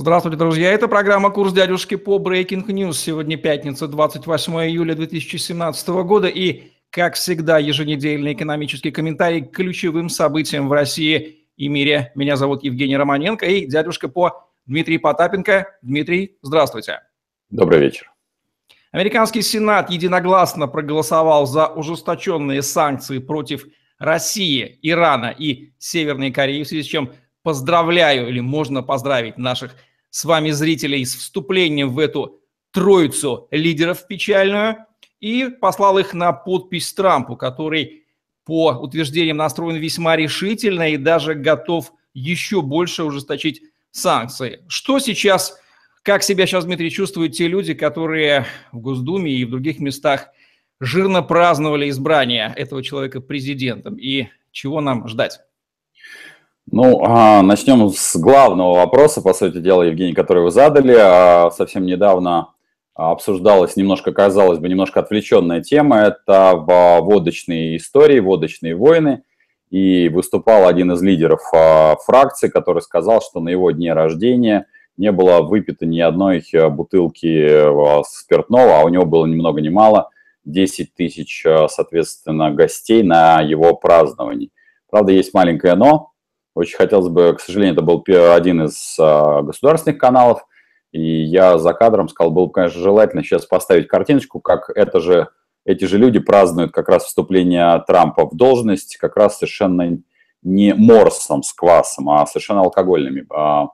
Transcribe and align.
Здравствуйте, 0.00 0.38
друзья. 0.38 0.70
Это 0.70 0.86
программа 0.86 1.30
«Курс 1.30 1.52
дядюшки» 1.52 1.96
по 1.96 2.20
Breaking 2.20 2.64
News. 2.66 2.92
Сегодня 2.92 3.36
пятница, 3.36 3.88
28 3.88 4.52
июля 4.68 4.94
2017 4.94 5.88
года. 5.88 6.28
И, 6.28 6.70
как 6.90 7.14
всегда, 7.14 7.58
еженедельный 7.58 8.34
экономический 8.34 8.92
комментарий 8.92 9.44
к 9.44 9.50
ключевым 9.50 10.08
событиям 10.08 10.68
в 10.68 10.72
России 10.72 11.48
и 11.56 11.66
мире. 11.66 12.12
Меня 12.14 12.36
зовут 12.36 12.62
Евгений 12.62 12.96
Романенко 12.96 13.44
и 13.46 13.66
дядюшка 13.66 14.06
по 14.06 14.48
Дмитрий 14.66 14.98
Потапенко. 14.98 15.66
Дмитрий, 15.82 16.38
здравствуйте. 16.42 17.00
Добрый 17.50 17.80
вечер. 17.80 18.12
Американский 18.92 19.42
Сенат 19.42 19.90
единогласно 19.90 20.68
проголосовал 20.68 21.44
за 21.44 21.66
ужесточенные 21.66 22.62
санкции 22.62 23.18
против 23.18 23.66
России, 23.98 24.78
Ирана 24.80 25.34
и 25.36 25.72
Северной 25.78 26.30
Кореи, 26.30 26.62
в 26.62 26.68
связи 26.68 26.84
с 26.84 26.86
чем 26.86 27.10
поздравляю 27.42 28.28
или 28.28 28.38
можно 28.38 28.82
поздравить 28.82 29.38
наших 29.38 29.74
с 30.10 30.24
вами 30.24 30.50
зрителей 30.50 31.04
с 31.04 31.14
вступлением 31.14 31.90
в 31.90 31.98
эту 31.98 32.40
троицу 32.70 33.48
лидеров 33.50 34.06
печальную 34.06 34.76
и 35.20 35.48
послал 35.48 35.98
их 35.98 36.14
на 36.14 36.32
подпись 36.32 36.92
Трампу, 36.92 37.36
который 37.36 38.04
по 38.44 38.72
утверждениям 38.72 39.36
настроен 39.36 39.76
весьма 39.76 40.16
решительно 40.16 40.90
и 40.90 40.96
даже 40.96 41.34
готов 41.34 41.92
еще 42.14 42.62
больше 42.62 43.04
ужесточить 43.04 43.62
санкции. 43.90 44.64
Что 44.68 44.98
сейчас, 44.98 45.58
как 46.02 46.22
себя 46.22 46.46
сейчас, 46.46 46.64
Дмитрий, 46.64 46.90
чувствуют 46.90 47.34
те 47.34 47.46
люди, 47.46 47.74
которые 47.74 48.46
в 48.72 48.78
Госдуме 48.78 49.32
и 49.32 49.44
в 49.44 49.50
других 49.50 49.80
местах 49.80 50.28
жирно 50.80 51.22
праздновали 51.22 51.90
избрание 51.90 52.52
этого 52.56 52.82
человека 52.82 53.20
президентом 53.20 53.96
и 53.96 54.28
чего 54.50 54.80
нам 54.80 55.08
ждать? 55.08 55.40
Ну, 56.70 57.02
а, 57.02 57.40
начнем 57.42 57.88
с 57.88 58.16
главного 58.16 58.74
вопроса, 58.74 59.22
по 59.22 59.32
сути 59.32 59.58
дела, 59.58 59.84
Евгений, 59.84 60.12
который 60.12 60.42
вы 60.42 60.50
задали. 60.50 60.94
А, 60.98 61.50
совсем 61.50 61.86
недавно 61.86 62.48
обсуждалась 62.94 63.76
немножко, 63.76 64.12
казалось 64.12 64.58
бы, 64.58 64.68
немножко 64.68 65.00
отвлеченная 65.00 65.62
тема. 65.62 66.00
Это 66.00 66.54
водочные 66.56 67.78
истории, 67.78 68.20
водочные 68.20 68.74
войны. 68.74 69.22
И 69.70 70.08
выступал 70.10 70.66
один 70.66 70.92
из 70.92 71.02
лидеров 71.02 71.40
а, 71.54 71.96
фракции, 72.04 72.48
который 72.48 72.82
сказал, 72.82 73.22
что 73.22 73.40
на 73.40 73.48
его 73.48 73.70
дне 73.70 73.94
рождения 73.94 74.66
не 74.98 75.10
было 75.10 75.40
выпито 75.40 75.86
ни 75.86 76.00
одной 76.00 76.44
бутылки 76.70 78.02
спиртного, 78.04 78.80
а 78.80 78.84
у 78.84 78.88
него 78.88 79.06
было 79.06 79.24
ни 79.26 79.34
много 79.36 79.60
ни 79.62 79.68
мало 79.68 80.10
10 80.44 80.94
тысяч, 80.94 81.44
соответственно, 81.68 82.50
гостей 82.50 83.02
на 83.02 83.40
его 83.40 83.74
праздновании. 83.74 84.50
Правда, 84.90 85.12
есть 85.12 85.32
маленькое 85.34 85.76
«но», 85.76 86.10
очень 86.58 86.76
хотелось 86.76 87.08
бы, 87.08 87.34
к 87.34 87.40
сожалению, 87.40 87.74
это 87.74 87.82
был 87.82 88.02
один 88.32 88.64
из 88.64 88.96
а, 88.98 89.42
государственных 89.42 89.98
каналов, 89.98 90.44
и 90.90 91.00
я 91.00 91.56
за 91.58 91.72
кадром 91.72 92.08
сказал, 92.08 92.32
было 92.32 92.46
бы, 92.46 92.52
конечно, 92.52 92.80
желательно 92.80 93.22
сейчас 93.22 93.46
поставить 93.46 93.86
картиночку, 93.86 94.40
как 94.40 94.68
это 94.70 95.00
же, 95.00 95.28
эти 95.64 95.84
же 95.84 95.98
люди 95.98 96.18
празднуют 96.18 96.72
как 96.72 96.88
раз 96.88 97.04
вступление 97.04 97.82
Трампа 97.86 98.26
в 98.26 98.34
должность, 98.34 98.96
как 98.96 99.16
раз 99.16 99.38
совершенно 99.38 99.98
не 100.42 100.74
морсом 100.74 101.44
с 101.44 101.52
квасом, 101.52 102.10
а 102.10 102.26
совершенно 102.26 102.62
алкогольными 102.62 103.26
а, 103.30 103.68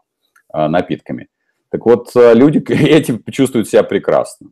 а, 0.53 0.69
напитками. 0.69 1.29
Так 1.71 1.87
вот, 1.87 2.11
люди 2.15 2.59
эти 2.69 3.19
чувствуют 3.31 3.69
себя 3.69 3.83
прекрасно. 3.83 4.51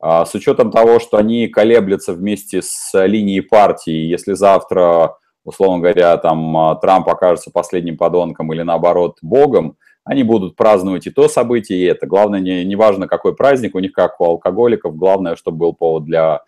А, 0.00 0.24
с 0.24 0.34
учетом 0.34 0.70
того, 0.70 0.98
что 0.98 1.18
они 1.18 1.48
колеблются 1.48 2.14
вместе 2.14 2.62
с 2.62 2.90
линией 3.06 3.42
партии, 3.42 3.92
если 3.92 4.32
завтра 4.32 5.16
условно 5.46 5.78
говоря, 5.78 6.16
там 6.18 6.56
а, 6.56 6.74
Трамп 6.74 7.08
окажется 7.08 7.50
последним 7.50 7.96
подонком 7.96 8.52
или 8.52 8.62
наоборот 8.62 9.18
богом, 9.22 9.76
они 10.04 10.22
будут 10.22 10.56
праздновать 10.56 11.06
и 11.06 11.10
то 11.10 11.28
событие, 11.28 11.78
и 11.78 11.84
это. 11.84 12.06
Главное, 12.06 12.40
не, 12.40 12.64
не 12.64 12.76
важно, 12.76 13.08
какой 13.08 13.34
праздник, 13.34 13.74
у 13.74 13.78
них 13.78 13.92
как 13.92 14.20
у 14.20 14.24
алкоголиков, 14.24 14.96
главное, 14.96 15.36
чтобы 15.36 15.58
был 15.58 15.72
повод 15.72 16.04
для, 16.04 16.42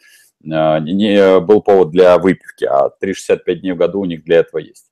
а, 0.50 0.80
не 0.80 1.40
был 1.40 1.62
повод 1.62 1.90
для 1.90 2.18
выпивки, 2.18 2.64
а 2.64 2.90
365 3.00 3.60
дней 3.60 3.72
в 3.72 3.76
году 3.76 4.00
у 4.00 4.04
них 4.04 4.24
для 4.24 4.38
этого 4.38 4.58
есть. 4.58 4.86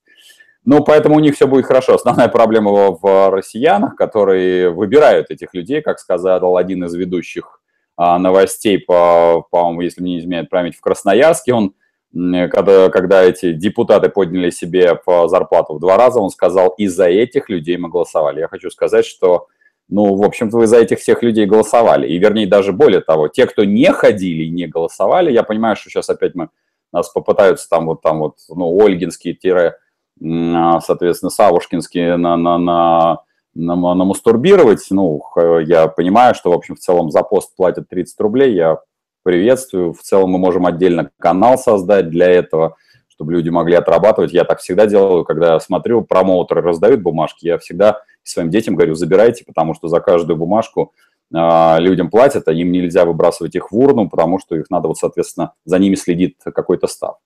Ну, 0.65 0.83
поэтому 0.83 1.15
у 1.15 1.19
них 1.19 1.35
все 1.35 1.47
будет 1.47 1.65
хорошо. 1.65 1.95
Основная 1.95 2.27
проблема 2.27 2.71
в 2.71 3.31
россиянах, 3.31 3.95
которые 3.95 4.69
выбирают 4.69 5.31
этих 5.31 5.53
людей, 5.53 5.81
как 5.81 5.99
сказал 5.99 6.57
один 6.57 6.83
из 6.83 6.93
ведущих 6.93 7.61
а, 7.95 8.19
новостей, 8.19 8.77
по, 8.77 9.45
по-моему, 9.49 9.81
если 9.81 10.01
мне 10.01 10.15
не 10.15 10.19
изменяет 10.19 10.49
память, 10.49 10.75
в 10.75 10.81
Красноярске, 10.81 11.53
он 11.53 11.73
когда, 12.13 12.89
когда 12.89 13.23
эти 13.23 13.53
депутаты 13.53 14.09
подняли 14.09 14.49
себе 14.49 14.95
по 14.95 15.27
зарплату 15.27 15.75
в 15.75 15.79
два 15.79 15.97
раза, 15.97 16.19
он 16.19 16.29
сказал, 16.29 16.69
из-за 16.77 17.05
этих 17.05 17.49
людей 17.49 17.77
мы 17.77 17.89
голосовали. 17.89 18.39
Я 18.39 18.47
хочу 18.47 18.69
сказать, 18.69 19.05
что, 19.05 19.47
ну, 19.89 20.15
в 20.15 20.23
общем-то, 20.23 20.57
вы 20.57 20.67
за 20.67 20.77
этих 20.77 20.99
всех 20.99 21.21
людей 21.21 21.45
голосовали. 21.45 22.07
И, 22.07 22.17
вернее, 22.17 22.47
даже 22.47 22.73
более 22.73 23.01
того, 23.01 23.27
те, 23.27 23.45
кто 23.45 23.63
не 23.65 23.91
ходили 23.91 24.43
и 24.43 24.51
не 24.51 24.67
голосовали, 24.67 25.31
я 25.31 25.43
понимаю, 25.43 25.75
что 25.75 25.89
сейчас 25.89 26.09
опять 26.09 26.33
мы, 26.35 26.49
нас 26.91 27.09
попытаются 27.09 27.67
там 27.69 27.87
вот, 27.87 28.01
там 28.01 28.19
вот, 28.19 28.37
ну, 28.49 28.77
Ольгинские 28.83 29.33
тире, 29.33 29.75
а, 30.23 30.79
соответственно, 30.81 31.29
Савушкинские 31.29 32.17
на, 32.17 32.37
на, 32.37 32.57
на, 32.57 33.19
на, 33.53 33.75
на 33.75 34.05
мастурбировать. 34.05 34.85
Ну, 34.89 35.21
я 35.65 35.87
понимаю, 35.87 36.33
что, 36.33 36.51
в 36.51 36.53
общем, 36.53 36.75
в 36.75 36.79
целом 36.79 37.11
за 37.11 37.23
пост 37.23 37.55
платят 37.55 37.89
30 37.89 38.19
рублей, 38.21 38.53
я 38.55 38.79
приветствую. 39.27 39.91
В 39.91 39.99
целом 40.03 40.29
мы 40.29 40.37
можем 40.37 40.65
отдельно 40.65 41.11
канал 41.19 41.57
создать 41.57 42.09
для 42.09 42.29
этого, 42.29 42.77
чтобы 43.09 43.33
люди 43.33 43.49
могли 43.49 43.75
отрабатывать. 43.75 44.31
Я 44.31 44.45
так 44.45 44.61
всегда 44.61 44.85
делаю, 44.85 45.25
когда 45.25 45.59
смотрю, 45.59 46.01
промоутеры 46.01 46.61
раздают 46.61 47.01
бумажки, 47.01 47.45
я 47.45 47.57
всегда 47.57 48.03
своим 48.23 48.49
детям 48.49 48.75
говорю, 48.75 48.95
забирайте, 48.95 49.43
потому 49.43 49.73
что 49.73 49.89
за 49.89 49.99
каждую 49.99 50.37
бумажку 50.37 50.93
э, 51.35 51.75
людям 51.79 52.09
платят, 52.09 52.47
а 52.47 52.53
им 52.53 52.71
нельзя 52.71 53.03
выбрасывать 53.03 53.53
их 53.53 53.69
в 53.69 53.77
урну, 53.77 54.09
потому 54.09 54.39
что 54.39 54.55
их 54.55 54.69
надо 54.69 54.87
вот, 54.87 54.97
соответственно, 54.97 55.51
за 55.65 55.77
ними 55.77 55.95
следит 55.95 56.37
какой-то 56.41 56.87
став. 56.87 57.17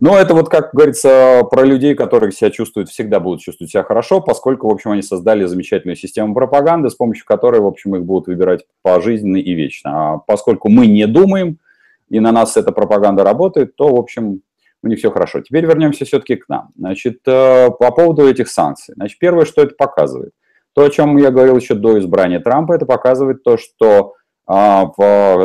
Но 0.00 0.16
это 0.16 0.32
вот, 0.32 0.48
как 0.48 0.70
говорится, 0.72 1.42
про 1.50 1.64
людей, 1.64 1.94
которые 1.94 2.30
себя 2.30 2.50
чувствуют, 2.50 2.88
всегда 2.88 3.18
будут 3.18 3.40
чувствовать 3.40 3.72
себя 3.72 3.82
хорошо, 3.82 4.20
поскольку, 4.20 4.68
в 4.68 4.72
общем, 4.72 4.92
они 4.92 5.02
создали 5.02 5.44
замечательную 5.44 5.96
систему 5.96 6.34
пропаганды, 6.34 6.88
с 6.88 6.94
помощью 6.94 7.26
которой, 7.26 7.60
в 7.60 7.66
общем, 7.66 7.96
их 7.96 8.04
будут 8.04 8.28
выбирать 8.28 8.64
пожизненно 8.82 9.38
и 9.38 9.52
вечно. 9.54 10.14
А 10.14 10.18
поскольку 10.18 10.68
мы 10.68 10.86
не 10.86 11.06
думаем, 11.06 11.58
и 12.08 12.20
на 12.20 12.30
нас 12.30 12.56
эта 12.56 12.70
пропаганда 12.70 13.24
работает, 13.24 13.74
то, 13.74 13.88
в 13.88 13.98
общем, 13.98 14.42
у 14.84 14.86
них 14.86 14.98
все 14.98 15.10
хорошо. 15.10 15.40
Теперь 15.40 15.66
вернемся 15.66 16.04
все-таки 16.04 16.36
к 16.36 16.48
нам. 16.48 16.70
Значит, 16.76 17.18
э, 17.26 17.70
по 17.70 17.90
поводу 17.90 18.28
этих 18.28 18.48
санкций. 18.48 18.94
Значит, 18.96 19.18
первое, 19.18 19.44
что 19.44 19.62
это 19.62 19.74
показывает. 19.76 20.30
То, 20.74 20.84
о 20.84 20.90
чем 20.90 21.16
я 21.16 21.32
говорил 21.32 21.56
еще 21.56 21.74
до 21.74 21.98
избрания 21.98 22.38
Трампа, 22.38 22.74
это 22.74 22.86
показывает 22.86 23.42
то, 23.42 23.56
что 23.56 24.14
а, 24.46 24.86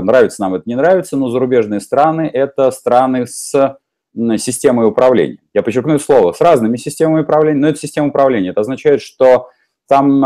нравится 0.01 0.41
нам 0.41 0.55
это 0.55 0.63
не 0.65 0.75
нравится, 0.75 1.17
но 1.17 1.29
зарубежные 1.29 1.81
страны– 1.81 2.29
это 2.33 2.71
страны 2.71 3.27
с 3.27 3.77
системой 4.37 4.87
управления. 4.87 5.39
Я 5.53 5.63
подчеркну 5.63 5.99
слово, 5.99 6.33
с 6.33 6.41
разными 6.41 6.77
системами 6.77 7.21
управления, 7.21 7.59
но 7.59 7.67
это 7.69 7.79
система 7.79 8.07
управления. 8.07 8.49
Это 8.49 8.61
означает, 8.61 9.01
что 9.01 9.49
там 9.87 10.21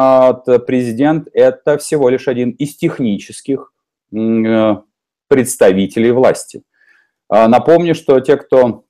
президент– 0.65 1.27
это 1.33 1.77
всего 1.77 2.09
лишь 2.09 2.27
один 2.27 2.51
из 2.51 2.75
технических 2.75 3.73
э, 4.13 4.75
представителей 5.27 6.11
власти. 6.11 6.63
А, 7.29 7.47
напомню, 7.47 7.95
что 7.95 8.19
те, 8.19 8.37
кто 8.37 8.83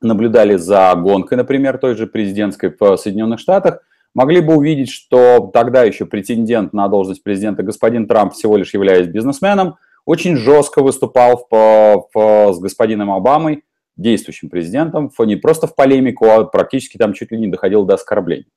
наблюдали 0.00 0.56
за 0.56 0.94
гонкой, 0.96 1.38
например, 1.38 1.78
той 1.78 1.94
же 1.94 2.06
президентской 2.06 2.74
в 2.78 2.96
Соединенных 2.96 3.38
Штатах, 3.40 3.80
могли 4.14 4.40
бы 4.40 4.56
увидеть, 4.56 4.90
что 4.90 5.50
тогда 5.52 5.84
еще 5.84 6.06
претендент 6.06 6.72
на 6.72 6.88
должность 6.88 7.22
президента 7.22 7.62
господин 7.62 8.08
Трамп, 8.08 8.32
всего 8.32 8.56
лишь 8.56 8.74
являясь 8.74 9.06
бизнесменом, 9.06 9.76
очень 10.04 10.36
жестко 10.36 10.82
выступал 10.82 11.46
в, 11.50 12.08
в, 12.12 12.52
с 12.52 12.58
господином 12.58 13.10
Обамой 13.10 13.64
действующим 14.00 14.48
президентом, 14.48 15.10
не 15.20 15.36
просто 15.36 15.66
в 15.66 15.74
полемику, 15.74 16.26
а 16.26 16.44
практически 16.44 16.96
там 16.96 17.12
чуть 17.12 17.30
ли 17.32 17.38
не 17.38 17.48
доходило 17.48 17.86
до 17.86 17.94
оскорблений. 17.94 18.48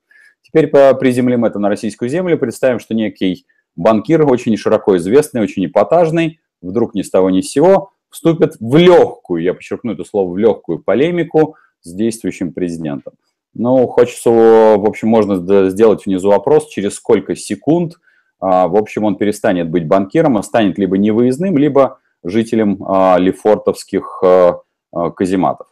Теперь 0.42 0.68
приземлим 0.68 1.44
это 1.44 1.58
на 1.58 1.68
российскую 1.68 2.08
землю, 2.08 2.38
представим, 2.38 2.78
что 2.78 2.94
некий 2.94 3.46
банкир, 3.76 4.26
очень 4.26 4.56
широко 4.56 4.96
известный, 4.96 5.42
очень 5.42 5.66
эпатажный, 5.66 6.40
вдруг 6.62 6.94
ни 6.94 7.02
с 7.02 7.10
того 7.10 7.30
ни 7.30 7.40
с 7.40 7.50
сего, 7.50 7.90
вступит 8.10 8.56
в 8.60 8.76
легкую, 8.76 9.42
я 9.42 9.54
подчеркну 9.54 9.92
это 9.92 10.04
слово, 10.04 10.32
в 10.32 10.38
легкую 10.38 10.78
полемику 10.78 11.56
с 11.82 11.92
действующим 11.92 12.52
президентом. 12.52 13.14
Ну, 13.54 13.86
хочется, 13.86 14.30
в 14.30 14.86
общем, 14.86 15.08
можно 15.08 15.70
сделать 15.70 16.06
внизу 16.06 16.30
вопрос, 16.30 16.68
через 16.68 16.94
сколько 16.94 17.36
секунд, 17.36 17.94
а, 18.40 18.68
в 18.68 18.76
общем, 18.76 19.04
он 19.04 19.16
перестанет 19.16 19.70
быть 19.70 19.86
банкиром, 19.86 20.36
а 20.36 20.42
станет 20.42 20.78
либо 20.78 20.98
невыездным, 20.98 21.56
либо 21.56 21.98
жителем 22.22 22.84
а, 22.86 23.16
лефортовских 23.18 24.20
а, 24.22 24.60
казематов. 25.16 25.66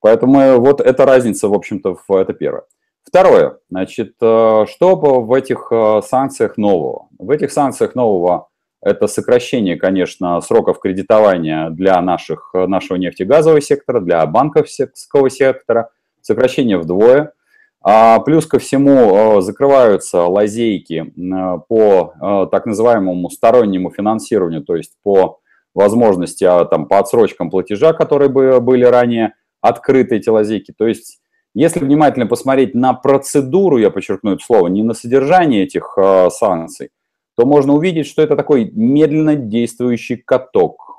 Поэтому 0.00 0.40
э, 0.40 0.56
вот 0.56 0.80
эта 0.80 1.04
разница, 1.04 1.48
в 1.48 1.54
общем-то, 1.54 1.98
это 2.10 2.32
первое. 2.32 2.62
Второе, 3.04 3.58
значит, 3.70 4.14
э, 4.20 4.66
что 4.68 4.96
в 4.96 5.32
этих 5.32 5.72
санкциях 6.04 6.56
нового? 6.56 7.08
В 7.18 7.30
этих 7.30 7.50
санкциях 7.52 7.94
нового 7.94 8.48
это 8.82 9.06
сокращение, 9.06 9.76
конечно, 9.76 10.40
сроков 10.40 10.78
кредитования 10.78 11.70
для 11.70 12.00
наших, 12.00 12.50
нашего 12.54 12.98
нефтегазового 12.98 13.60
сектора, 13.60 14.00
для 14.00 14.24
банковского 14.26 15.28
сектора, 15.28 15.90
сокращение 16.20 16.78
вдвое. 16.78 17.32
А 17.82 18.20
плюс 18.20 18.46
ко 18.46 18.58
всему 18.58 19.40
закрываются 19.40 20.22
лазейки 20.22 21.12
по 21.68 22.48
так 22.50 22.66
называемому 22.66 23.30
стороннему 23.30 23.90
финансированию, 23.90 24.62
то 24.62 24.76
есть 24.76 24.92
по 25.02 25.40
возможности 25.76 26.44
там, 26.70 26.86
по 26.86 26.98
отсрочкам 26.98 27.50
платежа, 27.50 27.92
которые 27.92 28.28
были 28.28 28.84
ранее 28.84 29.34
открыты, 29.60 30.16
эти 30.16 30.28
лазейки. 30.28 30.74
То 30.76 30.86
есть 30.86 31.20
если 31.54 31.80
внимательно 31.80 32.26
посмотреть 32.26 32.74
на 32.74 32.92
процедуру, 32.92 33.78
я 33.78 33.90
подчеркну 33.90 34.32
это 34.32 34.44
слово, 34.44 34.66
не 34.68 34.82
на 34.82 34.94
содержание 34.94 35.62
этих 35.64 35.96
санкций, 36.30 36.90
то 37.36 37.46
можно 37.46 37.74
увидеть, 37.74 38.06
что 38.06 38.22
это 38.22 38.34
такой 38.36 38.70
медленно 38.72 39.36
действующий 39.36 40.16
каток. 40.16 40.96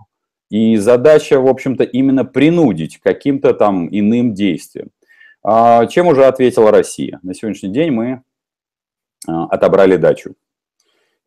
И 0.49 0.77
задача, 0.77 1.39
в 1.41 1.47
общем-то, 1.47 1.83
именно 1.83 2.23
принудить 2.23 2.99
каким-то 2.99 3.53
там 3.53 3.87
иным 3.91 4.33
действием. 4.33 4.89
А, 5.43 5.85
чем 5.87 6.07
уже 6.07 6.25
ответила 6.25 6.71
Россия? 6.71 7.19
На 7.21 7.33
сегодняшний 7.33 7.69
день 7.69 7.91
мы 7.91 8.21
а, 9.27 9.45
отобрали 9.45 9.97
дачу. 9.97 10.35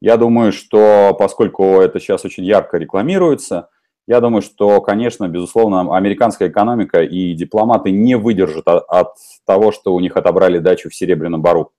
Я 0.00 0.16
думаю, 0.16 0.52
что 0.52 1.14
поскольку 1.18 1.80
это 1.80 2.00
сейчас 2.00 2.24
очень 2.24 2.44
ярко 2.44 2.78
рекламируется, 2.78 3.68
я 4.06 4.20
думаю, 4.20 4.42
что, 4.42 4.80
конечно, 4.80 5.28
безусловно, 5.28 5.94
американская 5.96 6.48
экономика 6.48 7.02
и 7.02 7.34
дипломаты 7.34 7.90
не 7.90 8.16
выдержат 8.16 8.66
от 8.66 9.14
того, 9.46 9.72
что 9.72 9.94
у 9.94 10.00
них 10.00 10.16
отобрали 10.16 10.58
дачу 10.58 10.88
в 10.88 10.94
Серебряном 10.94 11.42
Бару. 11.42 11.72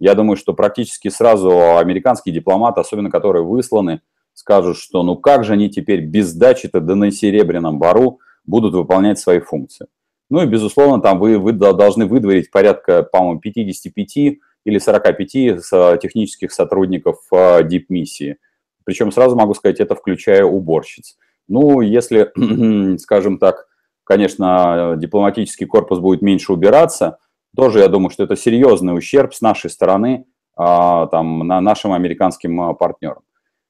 Я 0.00 0.14
думаю, 0.14 0.36
что 0.36 0.52
практически 0.52 1.08
сразу 1.08 1.78
американские 1.78 2.34
дипломаты, 2.34 2.80
особенно 2.80 3.10
которые 3.10 3.44
высланы, 3.44 4.00
скажут, 4.34 4.76
что 4.76 5.02
ну 5.04 5.16
как 5.16 5.44
же 5.44 5.52
они 5.52 5.70
теперь 5.70 6.00
без 6.00 6.34
дачи-то 6.34 6.80
да 6.80 6.96
на 6.96 7.12
Серебряном 7.12 7.78
Бару 7.78 8.18
будут 8.44 8.74
выполнять 8.74 9.18
свои 9.18 9.38
функции. 9.38 9.86
Ну 10.28 10.42
и, 10.42 10.46
безусловно, 10.46 11.00
там 11.00 11.18
вы, 11.18 11.38
вы 11.38 11.52
должны 11.52 12.06
выдворить 12.06 12.50
порядка, 12.50 13.04
по-моему, 13.04 13.40
55 13.40 14.38
или 14.64 14.78
45 14.78 16.00
технических 16.00 16.52
сотрудников 16.52 17.18
дип-миссии. 17.30 18.38
Причем 18.84 19.12
сразу 19.12 19.36
могу 19.36 19.54
сказать, 19.54 19.80
это 19.80 19.94
включая 19.94 20.44
уборщиц. 20.44 21.16
Ну, 21.48 21.80
если, 21.80 22.32
скажем 22.98 23.38
так, 23.38 23.66
конечно, 24.04 24.94
дипломатический 24.96 25.66
корпус 25.66 25.98
будет 25.98 26.22
меньше 26.22 26.52
убираться, 26.52 27.18
тоже, 27.56 27.80
я 27.80 27.88
думаю, 27.88 28.10
что 28.10 28.24
это 28.24 28.36
серьезный 28.36 28.96
ущерб 28.96 29.34
с 29.34 29.40
нашей 29.40 29.70
стороны 29.70 30.26
а, 30.56 31.06
там, 31.06 31.46
на 31.46 31.60
нашим 31.60 31.92
американским 31.92 32.60
а, 32.60 32.74
партнерам. 32.74 33.22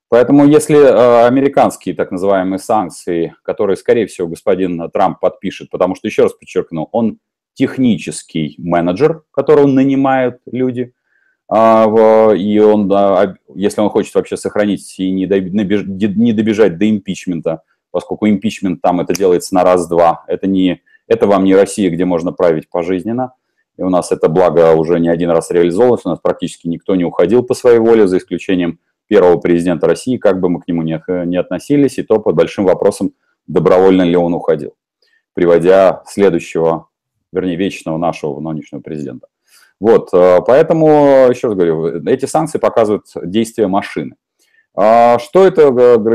Поэтому 0.08 0.46
если 0.46 0.76
американские 0.76 1.94
так 1.94 2.12
называемые 2.12 2.58
санкции, 2.58 3.35
которые, 3.43 3.76
скорее 3.76 4.06
всего, 4.06 4.29
господин 4.29 4.88
Трамп 4.91 5.19
подпишет, 5.19 5.70
потому 5.70 5.96
что, 5.96 6.06
еще 6.06 6.23
раз 6.23 6.35
подчеркну, 6.35 6.88
он 6.93 7.19
технический 7.55 8.55
менеджер, 8.59 9.23
которого 9.31 9.67
нанимают 9.67 10.41
люди, 10.51 10.93
и 11.51 12.59
он, 12.59 12.91
если 13.55 13.81
он 13.81 13.91
хочет 13.91 14.15
вообще 14.15 14.37
сохранить 14.37 14.95
и 14.99 15.11
не 15.11 15.27
добежать 15.27 16.79
до 16.79 16.91
импичмента, 16.91 17.62
поскольку 17.91 18.29
импичмент 18.29 18.81
там 18.83 19.01
это 19.01 19.15
делается 19.15 19.55
на 19.55 19.62
раз-два, 19.62 20.25
это, 20.27 20.47
не, 20.47 20.83
это 21.06 21.27
вам 21.27 21.45
не 21.45 21.55
Россия, 21.55 21.91
где 21.91 22.05
можно 22.05 22.33
править 22.33 22.69
пожизненно, 22.69 23.35
и 23.77 23.83
у 23.83 23.89
нас 23.89 24.11
это 24.11 24.29
благо 24.29 24.73
уже 24.73 24.99
не 24.99 25.09
один 25.09 25.31
раз 25.31 25.51
реализовалось, 25.51 26.01
у 26.05 26.09
нас 26.09 26.19
практически 26.19 26.67
никто 26.67 26.95
не 26.97 27.05
уходил 27.05 27.43
по 27.43 27.55
своей 27.55 27.79
воле, 27.79 28.09
за 28.09 28.19
исключением 28.19 28.81
первого 29.06 29.37
президента 29.37 29.87
России, 29.87 30.17
как 30.17 30.41
бы 30.41 30.49
мы 30.49 30.61
к 30.61 30.67
нему 30.67 30.83
ни, 30.83 30.99
не 31.27 31.37
относились, 31.37 31.99
и 31.99 32.03
то 32.03 32.21
под 32.21 32.37
большим 32.37 32.65
вопросом, 32.65 33.12
добровольно 33.47 34.03
ли 34.03 34.17
он 34.17 34.33
уходил, 34.33 34.75
приводя 35.35 36.03
следующего, 36.06 36.89
вернее, 37.34 37.56
вечного 37.56 37.98
нашего 37.98 38.40
нынешнего 38.40 38.81
президента. 38.81 39.26
Вот, 39.81 40.08
э, 40.12 40.38
поэтому, 40.46 41.28
еще 41.28 41.48
раз 41.48 41.56
говорю, 41.56 42.02
эти 42.06 42.26
санкции 42.26 42.58
показывают 42.58 43.06
действие 43.25 43.69
машины. 43.69 44.16
А 44.76 45.19
что 45.19 45.46
это, 45.46 45.62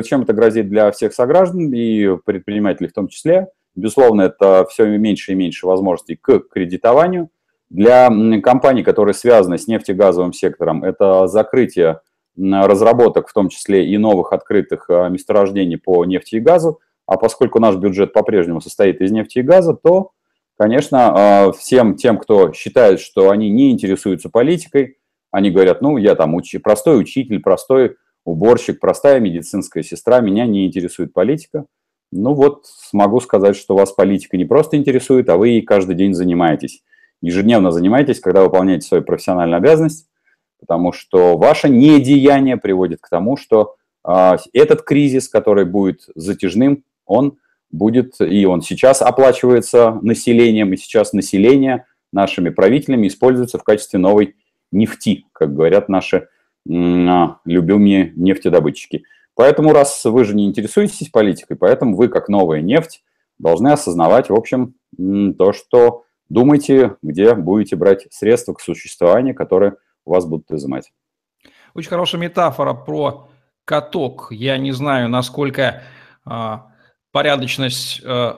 чем 0.03 0.23
это 0.23 0.33
грозит 0.33 0.69
для 0.69 0.91
всех 0.91 1.13
сограждан 1.13 1.71
и 1.73 2.17
предпринимателей 2.25 2.89
в 2.89 2.93
том 2.93 3.07
числе? 3.07 3.47
Безусловно, 3.75 4.23
это 4.23 4.65
все 4.69 4.85
меньше 4.85 5.31
и 5.31 5.35
меньше 5.35 5.67
возможностей 5.67 6.15
к 6.15 6.39
кредитованию– 6.49 7.29
для 7.69 8.09
компаний, 8.41 8.83
которые 8.83 9.13
связаны 9.13 9.57
с 9.57 9.67
нефтегазовым 9.67 10.33
сектором, 10.33 10.83
это 10.83 11.27
закрытие 11.27 12.01
разработок, 12.35 13.27
в 13.27 13.33
том 13.33 13.49
числе 13.49 13.87
и 13.87 13.97
новых 13.97 14.33
открытых 14.33 14.89
а, 14.89 15.09
месторождений 15.09 15.77
по 15.77 16.05
нефти 16.05 16.35
и 16.35 16.39
газу. 16.39 16.79
А 17.05 17.17
поскольку 17.17 17.59
наш 17.59 17.75
бюджет 17.75 18.13
по-прежнему 18.13 18.61
состоит 18.61 19.01
из 19.01 19.11
нефти 19.11 19.39
и 19.39 19.41
газа, 19.41 19.73
то, 19.73 20.11
конечно, 20.59 21.47
а, 21.47 21.51
всем 21.51 21.95
тем, 21.95 22.17
кто 22.17 22.53
считает, 22.53 22.99
что 22.99 23.31
они 23.31 23.49
не 23.49 23.71
интересуются 23.71 24.29
политикой, 24.29 24.97
они 25.31 25.49
говорят, 25.49 25.81
ну, 25.81 25.97
я 25.97 26.15
там 26.15 26.35
уч... 26.35 26.55
простой 26.61 26.99
учитель, 26.99 27.39
простой 27.39 27.95
уборщик, 28.25 28.79
простая 28.79 29.19
медицинская 29.19 29.81
сестра, 29.81 30.19
меня 30.19 30.45
не 30.45 30.67
интересует 30.67 31.13
политика. 31.13 31.65
Ну 32.11 32.33
вот, 32.33 32.65
смогу 32.65 33.19
сказать, 33.19 33.55
что 33.55 33.75
вас 33.75 33.91
политика 33.91 34.37
не 34.37 34.45
просто 34.45 34.77
интересует, 34.77 35.29
а 35.29 35.37
вы 35.37 35.49
ей 35.49 35.61
каждый 35.61 35.95
день 35.95 36.13
занимаетесь 36.13 36.83
ежедневно 37.21 37.71
занимайтесь, 37.71 38.19
когда 38.19 38.43
выполняете 38.43 38.87
свою 38.87 39.03
профессиональную 39.03 39.57
обязанность, 39.57 40.07
потому 40.59 40.91
что 40.91 41.37
ваше 41.37 41.69
недеяние 41.69 42.57
приводит 42.57 42.99
к 43.01 43.09
тому, 43.09 43.37
что 43.37 43.75
э, 44.07 44.37
этот 44.53 44.83
кризис, 44.83 45.27
который 45.27 45.65
будет 45.65 46.01
затяжным, 46.15 46.83
он 47.05 47.37
будет, 47.71 48.15
и 48.19 48.45
он 48.45 48.61
сейчас 48.61 49.01
оплачивается 49.01 49.99
населением, 50.01 50.73
и 50.73 50.77
сейчас 50.77 51.13
население 51.13 51.85
нашими 52.11 52.49
правителями 52.49 53.07
используется 53.07 53.57
в 53.57 53.63
качестве 53.63 53.99
новой 53.99 54.35
нефти, 54.71 55.25
как 55.31 55.53
говорят 55.53 55.89
наши 55.89 56.27
а, 56.67 57.37
любимые 57.45 58.13
нефтедобытчики. 58.15 59.03
Поэтому, 59.35 59.73
раз 59.73 60.03
вы 60.05 60.25
же 60.25 60.35
не 60.35 60.45
интересуетесь 60.45 61.09
политикой, 61.09 61.55
поэтому 61.55 61.95
вы, 61.95 62.09
как 62.09 62.29
новая 62.29 62.61
нефть, 62.61 63.03
должны 63.37 63.69
осознавать, 63.69 64.29
в 64.29 64.33
общем, 64.33 64.73
то, 65.37 65.53
что 65.53 66.03
Думайте, 66.29 66.95
где 67.01 67.33
будете 67.33 67.75
брать 67.75 68.05
средства 68.11 68.53
к 68.53 68.61
существованию, 68.61 69.33
которые 69.33 69.75
у 70.05 70.11
вас 70.11 70.25
будут 70.25 70.51
изымать. 70.51 70.93
Очень 71.73 71.89
хорошая 71.89 72.21
метафора 72.21 72.75
про 72.75 73.29
каток. 73.65 74.27
Я 74.29 74.57
не 74.57 74.71
знаю, 74.71 75.09
насколько 75.09 75.81
э, 76.25 76.57
порядочность 77.11 78.01
э, 78.03 78.33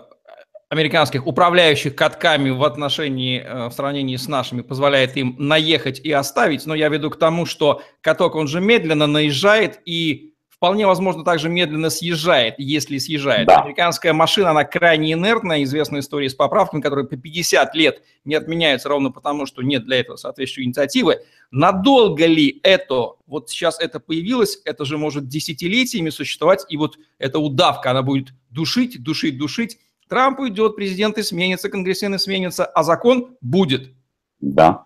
американских 0.70 1.28
управляющих 1.28 1.96
катками 1.96 2.50
в 2.50 2.64
отношении, 2.64 3.42
э, 3.42 3.68
в 3.68 3.74
сравнении 3.74 4.16
с 4.16 4.28
нашими, 4.28 4.62
позволяет 4.62 5.18
им 5.18 5.36
наехать 5.38 6.00
и 6.00 6.12
оставить, 6.12 6.66
но 6.66 6.76
я 6.76 6.90
веду 6.90 7.10
к 7.10 7.20
тому, 7.20 7.46
что 7.46 7.82
каток, 8.02 8.36
он 8.36 8.48
же 8.48 8.62
медленно 8.62 9.08
наезжает 9.08 9.80
и 9.86 10.31
вполне 10.62 10.86
возможно 10.86 11.24
также 11.24 11.50
медленно 11.50 11.90
съезжает, 11.90 12.54
если 12.60 13.00
съезжает. 13.00 13.48
Да. 13.48 13.62
Американская 13.62 14.14
машина, 14.14 14.52
она 14.52 14.64
крайне 14.64 15.14
инертная, 15.14 15.64
известная 15.64 16.02
история 16.02 16.30
с 16.30 16.36
поправками, 16.36 16.82
которые 16.82 17.08
по 17.08 17.18
50 17.18 17.74
лет 17.74 18.04
не 18.26 18.36
отменяются 18.36 18.88
ровно 18.88 19.10
потому, 19.10 19.48
что 19.48 19.64
нет 19.64 19.86
для 19.86 20.02
этого 20.02 20.18
соответствующей 20.18 20.68
инициативы. 20.68 21.22
Надолго 21.50 22.28
ли 22.28 22.60
это, 22.62 23.14
вот 23.26 23.50
сейчас 23.50 23.80
это 23.80 24.00
появилось, 24.00 24.62
это 24.64 24.86
же 24.86 25.00
может 25.00 25.28
десятилетиями 25.28 26.12
существовать, 26.12 26.64
и 26.70 26.78
вот 26.78 27.00
эта 27.18 27.40
удавка, 27.40 27.90
она 27.90 28.04
будет 28.04 28.28
душить, 28.52 29.02
душить, 29.02 29.40
душить. 29.40 29.80
Трамп 30.10 30.42
уйдет, 30.42 30.76
президенты 30.76 31.24
сменятся, 31.24 31.70
конгрессмены 31.70 32.20
сменятся, 32.20 32.66
а 32.66 32.84
закон 32.84 33.36
будет. 33.42 33.96
Да, 34.40 34.86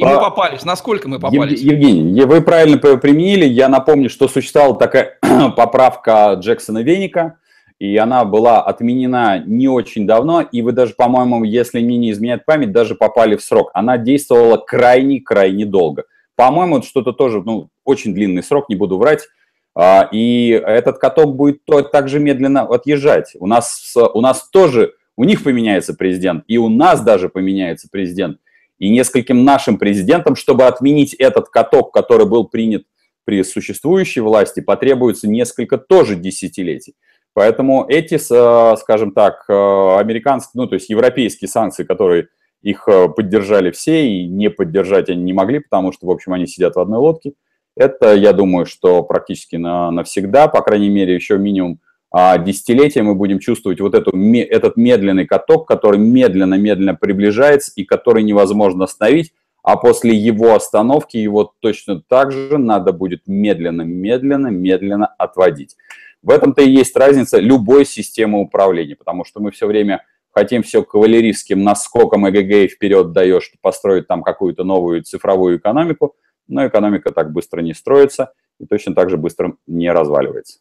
и 0.00 0.04
мы 0.04 0.12
а, 0.12 0.18
попались. 0.18 0.64
Насколько 0.64 1.10
мы 1.10 1.18
попались? 1.18 1.60
Евгений, 1.60 2.24
вы 2.24 2.40
правильно 2.40 2.78
применили. 2.78 3.44
Я 3.44 3.68
напомню, 3.68 4.08
что 4.08 4.28
существовала 4.28 4.74
такая 4.74 5.18
поправка 5.56 6.38
Джексона 6.38 6.78
Веника, 6.78 7.36
и 7.78 7.98
она 7.98 8.24
была 8.24 8.62
отменена 8.62 9.42
не 9.44 9.68
очень 9.68 10.06
давно, 10.06 10.40
и 10.40 10.62
вы 10.62 10.72
даже, 10.72 10.94
по-моему, 10.94 11.44
если 11.44 11.80
мне 11.80 11.98
не 11.98 12.12
изменяет 12.12 12.46
память, 12.46 12.72
даже 12.72 12.94
попали 12.94 13.36
в 13.36 13.42
срок. 13.42 13.70
Она 13.74 13.98
действовала 13.98 14.56
крайне-крайне 14.56 15.66
долго. 15.66 16.04
По-моему, 16.34 16.80
что-то 16.80 17.12
тоже, 17.12 17.42
ну, 17.44 17.68
очень 17.84 18.14
длинный 18.14 18.42
срок, 18.42 18.70
не 18.70 18.76
буду 18.76 18.96
врать. 18.96 19.28
А, 19.74 20.08
и 20.10 20.48
этот 20.48 20.96
каток 20.96 21.36
будет 21.36 21.60
также 21.92 22.20
медленно 22.20 22.62
отъезжать. 22.62 23.36
У 23.38 23.46
нас, 23.46 23.94
у 23.94 24.20
нас 24.22 24.48
тоже, 24.48 24.94
у 25.18 25.24
них 25.24 25.44
поменяется 25.44 25.92
президент, 25.92 26.44
и 26.46 26.56
у 26.56 26.70
нас 26.70 27.02
даже 27.02 27.28
поменяется 27.28 27.86
президент– 27.92 28.38
и 28.80 28.88
нескольким 28.88 29.44
нашим 29.44 29.78
президентам, 29.78 30.34
чтобы 30.34 30.64
отменить 30.66 31.14
этот 31.14 31.48
каток, 31.50 31.94
который 31.94 32.26
был 32.26 32.48
принят 32.48 32.82
при 33.24 33.44
существующей 33.44 34.20
власти, 34.20 34.60
потребуется 34.60 35.28
несколько 35.28 35.78
тоже 35.78 36.16
десятилетий. 36.16 36.94
Поэтому 37.32 37.86
эти, 37.88 38.18
скажем 38.18 39.12
так, 39.12 39.44
э, 39.48 39.52
американские, 39.52 40.62
ну, 40.62 40.66
то 40.66 40.74
есть 40.74 40.90
европейские 40.90 41.48
санкции, 41.48 41.84
которые 41.84 42.26
их 42.62 42.88
э, 42.88 43.08
поддержали 43.08 43.70
все, 43.70 44.08
и 44.08 44.26
не 44.26 44.50
поддержать 44.50 45.08
они 45.10 45.22
не 45.22 45.32
могли, 45.32 45.60
потому 45.60 45.92
что, 45.92 46.06
в 46.06 46.10
общем, 46.10 46.32
они 46.32 46.46
сидят 46.46 46.74
в 46.74 46.80
одной 46.80 46.98
лодке, 46.98 47.34
это, 47.76 48.14
я 48.14 48.32
думаю, 48.32 48.66
что 48.66 49.02
практически 49.04 49.56
на, 49.56 49.90
навсегда, 49.90 50.48
по 50.48 50.60
крайней 50.62 50.88
мере, 50.88 51.14
еще 51.14 51.38
минимум 51.38 51.80
а 52.12 52.38
десятилетия 52.38 53.02
мы 53.02 53.14
будем 53.14 53.38
чувствовать 53.38 53.80
вот 53.80 53.94
эту, 53.94 54.10
этот 54.34 54.76
медленный 54.76 55.26
каток, 55.26 55.68
который 55.68 55.98
медленно-медленно 55.98 56.94
приближается 56.94 57.72
и 57.76 57.84
который 57.84 58.22
невозможно 58.24 58.84
остановить, 58.84 59.32
а 59.62 59.76
после 59.76 60.14
его 60.14 60.54
остановки 60.54 61.16
его 61.16 61.52
точно 61.60 62.00
так 62.00 62.32
же 62.32 62.58
надо 62.58 62.92
будет 62.92 63.22
медленно, 63.26 63.82
медленно, 63.82 64.48
медленно 64.48 65.06
отводить. 65.06 65.76
В 66.22 66.30
этом-то 66.30 66.62
и 66.62 66.70
есть 66.70 66.96
разница 66.96 67.38
любой 67.38 67.84
системы 67.84 68.40
управления, 68.40 68.96
потому 68.96 69.24
что 69.24 69.40
мы 69.40 69.50
все 69.52 69.66
время 69.66 70.04
хотим 70.32 70.62
все 70.62 70.82
кавалерийским 70.82 71.62
наскоком 71.62 72.28
эгг 72.28 72.70
вперед 72.70 73.12
даешь, 73.12 73.52
построить 73.60 74.06
там 74.06 74.22
какую-то 74.22 74.64
новую 74.64 75.02
цифровую 75.02 75.58
экономику, 75.58 76.16
но 76.48 76.66
экономика 76.66 77.12
так 77.12 77.32
быстро 77.32 77.60
не 77.60 77.74
строится 77.74 78.32
и 78.58 78.66
точно 78.66 78.94
так 78.94 79.10
же 79.10 79.16
быстро 79.16 79.56
не 79.66 79.90
разваливается. 79.90 80.58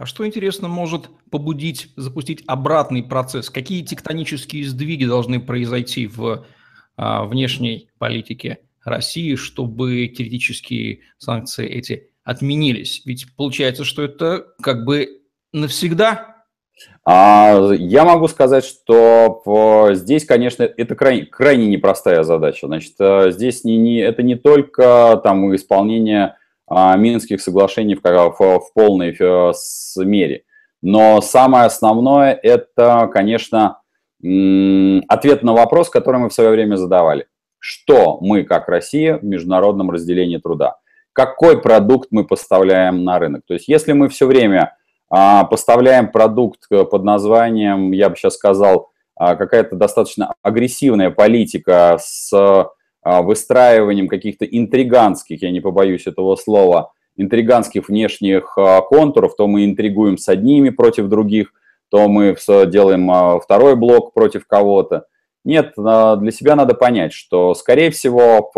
А 0.00 0.06
что, 0.06 0.26
интересно, 0.26 0.66
может 0.66 1.10
побудить, 1.30 1.92
запустить 1.94 2.42
обратный 2.46 3.02
процесс? 3.02 3.50
Какие 3.50 3.84
тектонические 3.84 4.66
сдвиги 4.66 5.04
должны 5.04 5.40
произойти 5.40 6.06
в 6.06 6.46
а, 6.96 7.26
внешней 7.26 7.90
политике 7.98 8.60
России, 8.82 9.34
чтобы 9.34 10.08
теоретические 10.08 11.00
санкции 11.18 11.68
эти 11.68 12.08
отменились? 12.24 13.02
Ведь 13.04 13.26
получается, 13.36 13.84
что 13.84 14.00
это 14.00 14.46
как 14.62 14.86
бы 14.86 15.20
навсегда 15.52 16.46
а, 17.04 17.72
я 17.74 18.06
могу 18.06 18.26
сказать, 18.28 18.64
что 18.64 19.90
здесь, 19.92 20.24
конечно, 20.24 20.62
это 20.62 20.94
крайне, 20.94 21.26
крайне 21.26 21.66
непростая 21.66 22.22
задача. 22.22 22.68
Значит, 22.68 22.94
э, 22.98 23.32
здесь 23.32 23.64
не, 23.64 23.76
не, 23.76 23.98
это 23.98 24.22
не 24.22 24.34
только 24.34 25.20
там 25.22 25.54
исполнение 25.54 26.36
Минских 26.70 27.40
соглашений 27.40 27.96
в, 27.96 28.00
в, 28.02 28.38
в 28.38 28.72
полной 28.74 29.16
с 29.52 29.96
мере, 29.96 30.44
но 30.82 31.20
самое 31.20 31.64
основное 31.64 32.32
это, 32.32 33.10
конечно, 33.12 33.80
ответ 35.08 35.42
на 35.42 35.52
вопрос, 35.52 35.90
который 35.90 36.20
мы 36.20 36.28
в 36.28 36.34
свое 36.34 36.50
время 36.50 36.76
задавали. 36.76 37.26
Что 37.58 38.18
мы, 38.20 38.44
как 38.44 38.68
Россия, 38.68 39.18
в 39.18 39.24
международном 39.24 39.90
разделении 39.90 40.38
труда? 40.38 40.76
Какой 41.12 41.60
продукт 41.60 42.08
мы 42.10 42.24
поставляем 42.24 43.04
на 43.04 43.18
рынок? 43.18 43.42
То 43.46 43.54
есть, 43.54 43.68
если 43.68 43.92
мы 43.92 44.08
все 44.08 44.26
время 44.26 44.76
а, 45.10 45.44
поставляем 45.44 46.10
продукт 46.10 46.60
э, 46.70 46.84
под 46.84 47.04
названием, 47.04 47.92
я 47.92 48.08
бы 48.08 48.16
сейчас 48.16 48.36
сказал, 48.36 48.90
а, 49.16 49.34
какая-то 49.34 49.76
достаточно 49.76 50.34
агрессивная 50.42 51.10
политика 51.10 51.98
с 52.00 52.32
а, 52.32 52.70
выстраиванием 53.04 54.08
каких-то 54.08 54.44
интриганских, 54.44 55.42
я 55.42 55.50
не 55.50 55.60
побоюсь 55.60 56.06
этого 56.06 56.36
слова, 56.36 56.92
интриганских 57.16 57.88
внешних 57.88 58.56
контуров, 58.88 59.36
то 59.36 59.46
мы 59.46 59.64
интригуем 59.64 60.18
с 60.18 60.28
одними 60.28 60.70
против 60.70 61.08
других, 61.08 61.52
то 61.90 62.08
мы 62.08 62.36
делаем 62.66 63.40
второй 63.40 63.76
блок 63.76 64.12
против 64.14 64.46
кого-то. 64.46 65.06
Нет, 65.44 65.72
для 65.76 66.30
себя 66.30 66.56
надо 66.56 66.74
понять, 66.74 67.12
что, 67.12 67.54
скорее 67.54 67.90
всего, 67.90 68.50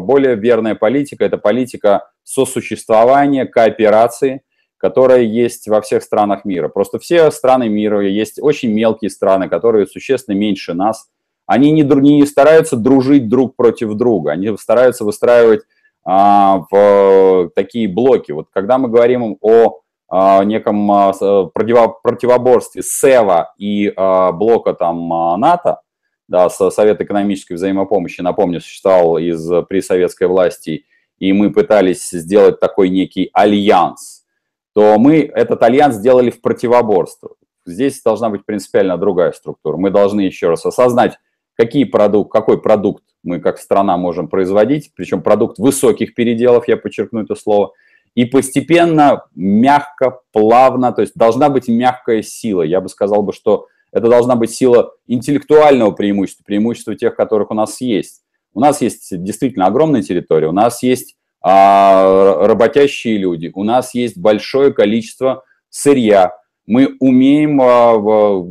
более 0.00 0.34
верная 0.36 0.74
политика– 0.74 1.24
это 1.26 1.36
политика 1.36 2.10
сосуществования, 2.24 3.44
кооперации– 3.44 4.42
которая 4.80 5.20
есть 5.20 5.68
во 5.68 5.82
всех 5.82 6.02
странах 6.02 6.46
мира. 6.46 6.68
Просто 6.68 6.98
все 6.98 7.30
страны 7.30 7.68
мира, 7.68 8.00
есть 8.00 8.38
очень 8.40 8.72
мелкие 8.72 9.10
страны, 9.10 9.46
которые 9.50 9.86
существенно 9.86 10.34
меньше 10.34 10.72
нас. 10.72 11.10
Они 11.50 11.72
не, 11.72 11.82
не 11.82 12.26
стараются 12.26 12.76
дружить 12.76 13.28
друг 13.28 13.56
против 13.56 13.94
друга, 13.94 14.32
они 14.32 14.56
стараются 14.56 15.04
выстраивать 15.04 15.62
а, 16.04 16.64
в 16.70 17.50
такие 17.54 17.88
блоки. 17.88 18.30
Вот 18.30 18.46
когда 18.52 18.78
мы 18.78 18.88
говорим 18.88 19.36
о 19.40 19.80
а, 20.08 20.44
неком 20.44 20.90
а, 20.92 21.12
противоборстве 21.12 22.82
СЭВА 22.82 23.54
и 23.58 23.92
а, 23.96 24.30
блока 24.30 24.74
там 24.74 25.12
а, 25.12 25.36
НАТО, 25.36 25.80
да, 26.28 26.48
Совет 26.48 27.00
экономической 27.00 27.54
взаимопомощи, 27.54 28.20
напомню, 28.20 28.60
существовал 28.60 29.18
из 29.18 29.50
при 29.68 29.80
советской 29.80 30.28
власти, 30.28 30.84
и 31.18 31.32
мы 31.32 31.50
пытались 31.50 32.10
сделать 32.10 32.60
такой 32.60 32.90
некий 32.90 33.30
альянс– 33.32 34.18
то 34.72 34.98
мы 34.98 35.22
этот 35.22 35.62
альянс 35.62 35.96
сделали 35.96 36.30
в 36.30 36.40
противоборство. 36.40 37.34
Здесь 37.66 38.00
должна 38.02 38.30
быть 38.30 38.46
принципиально 38.46 38.96
другая 38.96 39.32
структура. 39.32 39.76
Мы 39.76 39.90
должны 39.90 40.20
еще 40.22 40.48
раз 40.48 40.64
осознать, 40.64 41.18
какие 41.60 41.84
продукт, 41.84 42.32
какой 42.32 42.60
продукт 42.60 43.04
мы 43.22 43.38
как 43.38 43.58
страна 43.58 43.98
можем 43.98 44.28
производить, 44.28 44.92
причем 44.96 45.22
продукт 45.22 45.58
высоких 45.58 46.14
переделов, 46.14 46.68
я 46.68 46.78
подчеркну 46.78 47.22
это 47.22 47.34
слово, 47.34 47.72
и 48.14 48.24
постепенно, 48.24 49.26
мягко, 49.34 50.20
плавно, 50.32 50.92
то 50.92 51.02
есть 51.02 51.14
должна 51.14 51.50
быть 51.50 51.68
мягкая 51.68 52.22
сила. 52.22 52.62
Я 52.62 52.80
бы 52.80 52.88
сказал 52.88 53.22
бы, 53.22 53.34
что 53.34 53.66
это 53.92 54.08
должна 54.08 54.36
быть 54.36 54.52
сила 54.52 54.94
интеллектуального 55.06 55.90
преимущества, 55.90 56.44
преимущества 56.46 56.96
тех, 56.96 57.14
которых 57.14 57.50
у 57.50 57.54
нас 57.54 57.82
есть. 57.82 58.22
У 58.54 58.60
нас 58.60 58.80
есть 58.80 59.06
действительно 59.22 59.66
огромная 59.66 60.02
территория, 60.02 60.48
у 60.48 60.52
нас 60.52 60.82
есть 60.82 61.14
а, 61.42 62.46
работящие 62.46 63.18
люди, 63.18 63.52
у 63.54 63.64
нас 63.64 63.94
есть 63.94 64.16
большое 64.16 64.72
количество 64.72 65.44
сырья, 65.68 66.39
мы 66.70 66.96
умеем 67.00 67.60
а, 67.60 67.96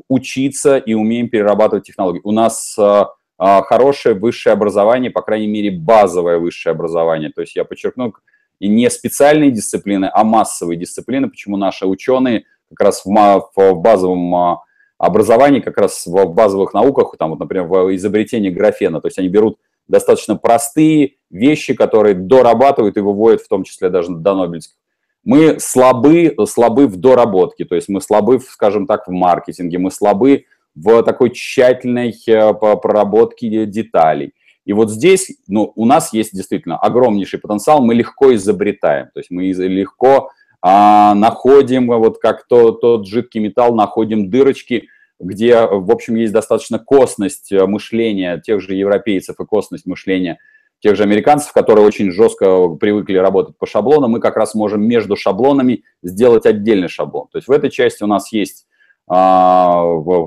учиться 0.10 0.78
и 0.78 0.94
умеем 0.94 1.30
перерабатывать 1.30 1.86
технологии. 1.86 2.20
У 2.26 2.34
нас 2.34 2.78
а, 2.78 3.12
хорошее 3.38 4.14
высшее 4.14 4.52
образование, 4.52 5.10
по 5.10 5.22
крайней 5.22 5.48
мере, 5.48 5.72
базовое 5.72 6.38
высшее 6.38 6.74
образование. 6.74 7.32
То 7.32 7.40
есть 7.40 7.56
я 7.56 7.64
подчеркну, 7.64 8.14
и 8.60 8.68
не 8.68 8.90
специальные 8.90 9.52
дисциплины, 9.52 10.10
а 10.14 10.26
массовые 10.26 10.78
дисциплины, 10.78 11.30
почему 11.30 11.56
наши 11.56 11.88
ученые 11.88 12.44
как 12.68 12.82
раз 12.82 13.06
в, 13.06 13.50
в 13.56 13.74
базовом 13.76 14.60
образовании, 14.98 15.62
как 15.62 15.78
раз 15.78 16.06
в 16.06 16.26
базовых 16.26 16.74
науках, 16.74 17.16
там, 17.18 17.30
вот, 17.30 17.40
например, 17.40 17.68
в 17.68 17.96
изобретении 17.96 18.50
графена, 18.50 19.00
то 19.00 19.08
есть 19.08 19.18
они 19.18 19.30
берут 19.30 19.60
достаточно 19.88 20.36
простые 20.36 21.16
вещи, 21.30 21.74
которые 21.74 22.16
дорабатывают 22.16 22.98
и 22.98 23.00
выводят 23.00 23.42
в 23.42 23.48
том 23.48 23.64
числе 23.64 23.90
даже 23.90 24.10
до 24.10 24.36
Нобелевских. 24.36 24.76
Мы 25.24 25.60
слабы, 25.60 26.36
слабы 26.48 26.88
в 26.88 26.98
доработке, 26.98 27.66
то 27.66 27.76
есть 27.76 27.90
мы 27.90 28.02
слабы, 28.02 28.40
скажем 28.40 28.88
так, 28.88 29.08
в 29.08 29.12
маркетинге, 29.12 29.78
мы 29.78 29.92
слабы 29.92 30.46
в 30.76 31.04
такой 31.04 31.32
тщательной 31.32 32.16
э, 32.28 32.54
проработке 32.54 33.66
деталей. 33.66 34.34
И 34.66 34.74
вот 34.74 34.92
здесь 34.92 35.32
ну, 35.48 35.72
у 35.76 35.86
нас 35.86 36.14
есть 36.14 36.34
действительно 36.34 36.78
огромнейший 36.78 37.40
потенциал, 37.40 37.84
мы 37.84 37.96
легко 37.96 38.34
изобретаем, 38.36 39.08
то 39.14 39.20
есть 39.20 39.32
мы 39.32 39.44
легко 39.44 40.32
а, 40.62 41.16
находим, 41.16 41.88
вот 41.88 42.20
как 42.20 42.48
то, 42.48 42.72
тот 42.72 43.08
жидкий 43.08 43.40
металл, 43.40 43.74
находим 43.76 44.30
дырочки, 44.30 44.90
где, 45.20 45.66
в 45.66 45.92
общем, 45.92 46.16
есть 46.16 46.34
достаточно 46.34 46.80
косность 46.80 47.52
э, 47.52 47.66
мышления 47.66 48.40
тех 48.40 48.62
же 48.62 48.74
европейцев 48.74 49.40
и 49.40 49.46
косность 49.46 49.86
мышления 49.86 50.40
тех 50.80 50.96
же 50.96 51.04
американцев, 51.04 51.52
которые 51.52 51.86
очень 51.86 52.12
жестко 52.12 52.70
привыкли 52.70 53.18
работать 53.18 53.58
по 53.58 53.66
шаблонам, 53.66 54.12
мы 54.12 54.20
как 54.20 54.38
раз 54.38 54.56
можем 54.56 54.82
между 54.82 55.16
шаблонами 55.16 55.84
сделать 56.02 56.46
отдельный 56.46 56.88
шаблон. 56.88 57.28
То 57.32 57.38
есть 57.38 57.48
в 57.48 57.52
этой 57.52 57.70
части 57.70 58.04
у 58.04 58.08
нас 58.08 58.32
есть 58.32 58.66
а, 59.08 59.84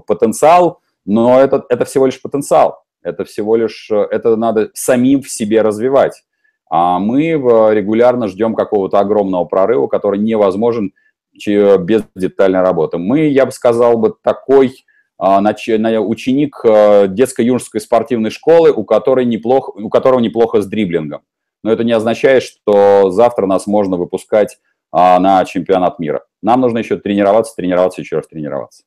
потенциал, 0.07 0.81
но 1.05 1.41
это, 1.41 1.65
это 1.69 1.85
всего 1.85 2.07
лишь 2.07 2.21
потенциал. 2.21 2.83
Это 3.03 3.25
всего 3.25 3.57
лишь, 3.57 3.91
э, 3.91 4.07
это 4.11 4.37
надо 4.37 4.71
самим 4.75 5.23
в 5.23 5.31
себе 5.31 5.63
развивать. 5.63 6.23
А 6.71 6.99
мы 6.99 7.33
регулярно 7.33 8.29
ждем 8.29 8.55
какого-то 8.55 8.99
огромного 8.99 9.45
прорыва, 9.45 9.89
который 9.89 10.19
невозможен 10.21 10.93
без 11.35 12.03
детальной 12.15 12.61
работы. 12.61 12.99
Мы, 12.99 13.29
я 13.29 13.47
бы 13.47 13.53
сказал, 13.53 13.99
бы 13.99 14.15
такой 14.23 14.85
ученик 15.23 16.61
а, 16.65 17.07
детско-юношеской 17.07 17.81
спортивной 17.81 18.31
школы, 18.31 18.73
у, 18.73 18.85
которой 18.85 19.25
неплохо, 19.25 19.71
у 19.71 19.89
которого 19.89 20.21
неплохо 20.21 20.61
с 20.61 20.67
дриблингом. 20.67 21.23
Но 21.63 21.71
это 21.71 21.85
не 21.85 21.93
означает, 21.93 22.43
что 22.43 23.11
завтра 23.11 23.47
нас 23.47 23.67
можно 23.67 23.97
выпускать 23.97 24.59
а, 24.91 25.19
на 25.21 25.45
чемпионат 25.45 25.99
мира. 25.99 26.25
Нам 26.43 26.61
нужно 26.61 26.79
еще 26.79 26.99
тренироваться, 26.99 27.55
тренироваться, 27.55 28.01
еще 28.01 28.17
раз 28.17 28.27
тренироваться. 28.27 28.83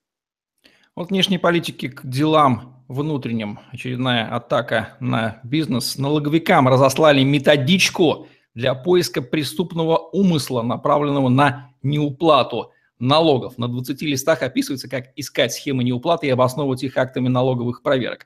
Вот 0.96 1.10
внешней 1.10 1.38
политики 1.38 1.88
к 1.88 2.06
делам 2.06 2.84
внутренним. 2.88 3.60
Очередная 3.72 4.28
атака 4.28 4.96
на 5.00 5.40
бизнес. 5.44 5.98
Налоговикам 5.98 6.68
разослали 6.68 7.24
методичку 7.24 8.28
для 8.54 8.76
поиска 8.76 9.22
преступного 9.22 9.98
умысла, 9.98 10.62
направленного 10.62 11.30
на 11.30 11.72
неуплату 11.82 12.72
налогов. 13.00 13.58
На 13.58 13.68
20 13.68 14.02
листах 14.04 14.42
описывается, 14.42 14.90
как 14.90 15.08
искать 15.16 15.54
схемы 15.54 15.84
неуплаты 15.84 16.28
и 16.28 16.32
обосновывать 16.32 16.84
их 16.84 16.98
актами 16.98 17.28
налоговых 17.28 17.82
проверок. 17.82 18.26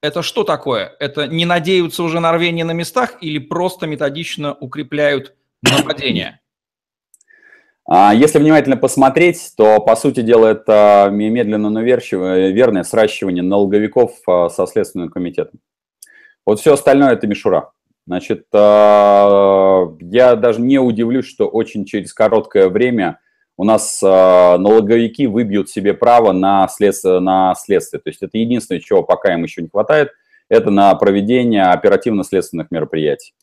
Это 0.00 0.22
что 0.22 0.44
такое? 0.44 0.92
Это 1.00 1.26
не 1.26 1.44
надеются 1.44 2.02
уже 2.02 2.20
на 2.20 2.32
рвение 2.32 2.64
на 2.64 2.72
местах 2.72 3.16
или 3.20 3.38
просто 3.38 3.86
методично 3.86 4.54
укрепляют 4.54 5.34
нападение? 5.62 6.40
А, 7.90 8.14
если 8.14 8.38
внимательно 8.38 8.76
посмотреть, 8.76 9.52
то, 9.56 9.80
по 9.80 9.96
сути 9.96 10.20
дела, 10.20 10.48
это 10.48 11.08
медленно, 11.10 11.70
но 11.70 11.80
верное 11.80 12.84
сращивание 12.84 13.42
налоговиков 13.42 14.12
а, 14.26 14.50
со 14.50 14.66
Следственным 14.66 15.08
комитетом. 15.08 15.60
Вот 16.44 16.60
все 16.60 16.74
остальное– 16.74 17.12
это 17.14 17.26
мишура. 17.26 17.72
Значит, 18.06 18.46
а, 18.52 19.86
я 20.00 20.36
даже 20.36 20.60
не 20.60 20.78
удивлюсь, 20.78 21.26
что 21.26 21.48
очень 21.48 21.86
через 21.86 22.12
короткое 22.12 22.68
время 22.68 23.20
у 23.58 23.64
нас 23.64 24.00
а, 24.02 24.56
налоговики 24.56 25.26
выбьют 25.26 25.68
себе 25.68 25.92
право 25.92 26.32
на 26.32 26.66
следствие, 26.68 27.20
на 27.20 27.54
следствие. 27.54 28.00
То 28.00 28.08
есть 28.08 28.22
это 28.22 28.38
единственное, 28.38 28.80
чего 28.80 29.02
пока 29.02 29.34
им 29.34 29.42
еще 29.42 29.60
не 29.60 29.68
хватает. 29.68 30.12
это 30.48 30.70
на 30.70 30.94
проведение 30.94 31.64
оперативно-следственных 31.64 32.70
мероприятий. 32.70 33.34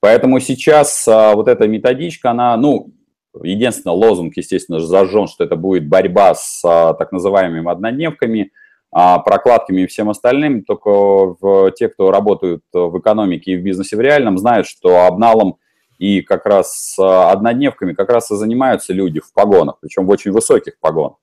Поэтому 0.00 0.40
сейчас 0.40 1.06
вот 1.06 1.48
эта 1.48 1.68
методичка, 1.68 2.30
она, 2.30 2.56
ну, 2.56 2.94
единственный 3.42 3.92
лозунг, 3.92 4.34
естественно, 4.36 4.80
зажжен, 4.80 5.26
что 5.26 5.44
это 5.44 5.56
будет 5.56 5.86
борьба 5.86 6.34
с 6.34 6.62
так 6.62 7.12
называемыми 7.12 7.70
однодневками– 7.70 8.52
а 8.98 9.18
прокладками 9.18 9.82
и 9.82 9.86
всем 9.86 10.08
остальным, 10.08 10.64
только 10.64 11.70
те, 11.76 11.88
кто 11.88 12.10
работают 12.10 12.62
в 12.72 12.98
экономике 12.98 13.52
и 13.52 13.56
в 13.58 13.62
бизнесе 13.62 13.94
в 13.94 14.00
реальном, 14.00 14.38
знают, 14.38 14.66
что 14.66 15.04
обналом 15.04 15.56
и 15.98 16.22
как 16.22 16.46
раз 16.46 16.96
однодневками 16.98 17.92
как 17.92 18.10
раз 18.10 18.30
и 18.30 18.36
занимаются 18.36 18.92
люди 18.92 19.20
в 19.20 19.32
погонах, 19.32 19.76
причем 19.80 20.06
в 20.06 20.10
очень 20.10 20.32
высоких 20.32 20.78
погонах. 20.78 21.16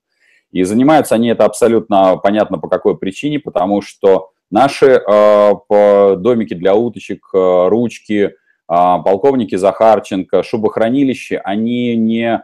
И 0.53 0.63
занимаются 0.63 1.15
они 1.15 1.29
это 1.29 1.45
абсолютно 1.45 2.17
понятно 2.17 2.59
по 2.59 2.69
какой 2.69 2.95
причине, 2.95 3.39
потому 3.39 3.81
что 3.81 4.29
наши 4.51 4.85
э, 4.85 6.15
домики 6.17 6.53
для 6.53 6.75
уточек, 6.75 7.27
э, 7.33 7.67
ручки, 7.69 8.25
э, 8.25 8.31
полковники 8.67 9.55
Захарченко, 9.55 10.43
шубохранилище, 10.43 11.37
они 11.43 11.95
не 11.95 12.43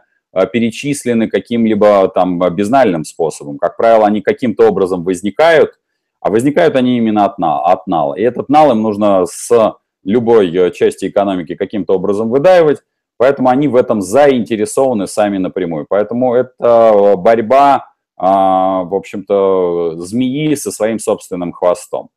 перечислены 0.52 1.28
каким-либо 1.28 2.08
там 2.08 2.38
безнальным 2.54 3.04
способом. 3.04 3.58
Как 3.58 3.76
правило, 3.76 4.06
они 4.06 4.20
каким-то 4.20 4.68
образом 4.68 5.02
возникают, 5.02 5.80
а 6.20 6.30
возникают 6.30 6.76
они 6.76 6.98
именно 6.98 7.24
от, 7.24 7.38
на, 7.38 7.58
от 7.60 7.88
нала. 7.88 8.14
И 8.14 8.22
этот 8.22 8.48
нал 8.48 8.70
им 8.70 8.80
нужно 8.80 9.26
с 9.26 9.74
любой 10.04 10.54
э, 10.54 10.70
части 10.70 11.08
экономики 11.08 11.54
каким-то 11.54 11.94
образом 11.94 12.30
выдаивать, 12.30 12.78
поэтому 13.16 13.48
они 13.48 13.68
в 13.68 13.76
этом 13.76 14.00
заинтересованы 14.00 15.06
сами 15.06 15.38
напрямую. 15.38 15.86
Поэтому 15.88 16.34
это 16.34 17.14
борьба, 17.16 17.92
а, 18.16 18.84
в 18.84 18.94
общем-то, 18.94 19.96
змеи 19.96 20.54
со 20.54 20.70
своим 20.70 20.98
собственным 20.98 21.52
хвостом. 21.52 22.10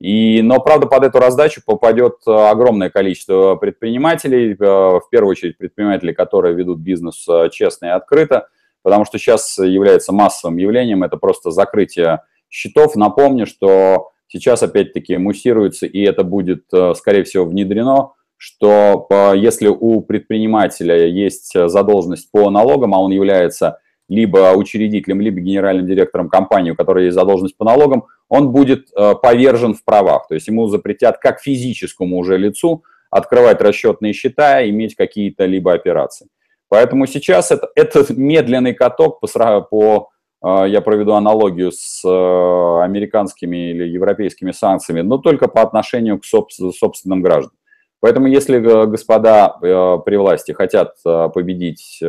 И, 0.00 0.42
но, 0.42 0.60
правда, 0.60 0.86
под 0.86 1.04
эту 1.04 1.18
раздачу 1.18 1.62
попадет 1.64 2.16
э, 2.26 2.30
огромное 2.30 2.90
количество 2.90 3.54
предпринимателей, 3.54 4.52
э, 4.52 4.56
в 4.58 5.04
первую 5.10 5.30
очередь 5.30 5.56
предприниматели, 5.56 6.12
которые 6.12 6.54
ведут 6.54 6.80
бизнес 6.80 7.24
э, 7.28 7.48
честно 7.50 7.86
и 7.86 7.90
открыто, 7.90 8.48
потому 8.82 9.04
что 9.04 9.18
сейчас 9.18 9.56
является 9.56 10.12
массовым 10.12 10.56
явлением, 10.56 11.04
это 11.04 11.16
просто 11.16 11.52
закрытие 11.52 12.22
счетов. 12.50 12.96
Напомню, 12.96 13.46
что 13.46 14.10
сейчас 14.28 14.62
опять-таки 14.62 15.16
муссируется, 15.16 15.86
и 15.86 16.00
это 16.00 16.24
будет, 16.24 16.64
скорее 16.96 17.24
всего, 17.24 17.44
внедрено, 17.44 18.12
что 18.36 19.08
если 19.34 19.68
у 19.68 20.00
предпринимателя 20.00 21.06
есть 21.06 21.52
задолженность 21.54 22.30
по 22.30 22.50
налогам, 22.50 22.94
а 22.94 22.98
он 22.98 23.12
является 23.12 23.78
либо 24.08 24.52
учредителем, 24.54 25.20
либо 25.20 25.40
генеральным 25.40 25.86
директором 25.86 26.28
компании, 26.28 26.72
у 26.72 26.76
которой 26.76 27.04
есть 27.04 27.14
задолженность 27.14 27.56
по 27.56 27.64
налогам, 27.64 28.04
он 28.28 28.52
будет 28.52 28.88
э, 28.96 29.14
повержен 29.22 29.74
в 29.74 29.84
правах. 29.84 30.28
То 30.28 30.34
есть 30.34 30.46
ему 30.46 30.66
запретят 30.66 31.18
как 31.18 31.40
физическому 31.40 32.18
уже 32.18 32.36
лицу 32.36 32.84
открывать 33.10 33.60
расчетные 33.60 34.12
счета, 34.12 34.68
иметь 34.68 34.94
какие-то 34.94 35.46
либо 35.46 35.72
операции. 35.72 36.28
Поэтому 36.68 37.06
сейчас 37.06 37.50
это, 37.50 37.68
это 37.74 38.04
медленный 38.12 38.74
каток 38.74 39.20
по, 39.20 39.60
по 39.62 39.96
э, 39.96 40.13
я 40.46 40.80
проведу 40.80 41.12
аналогию 41.12 41.72
с 41.72 42.04
э, 42.04 42.84
американскими 42.84 43.70
или 43.70 43.84
европейскими 43.88 44.52
санкциями, 44.52 45.00
но 45.00 45.18
только 45.18 45.48
по 45.48 45.62
отношению 45.62 46.18
к 46.18 46.24
собственным 46.24 47.22
гражданам. 47.22 47.56
Поэтому 48.00 48.26
если 48.26 48.58
господа 48.58 49.48
при 49.58 50.16
власти 50.16 50.52
хотят 50.52 50.96
победить 51.02 52.02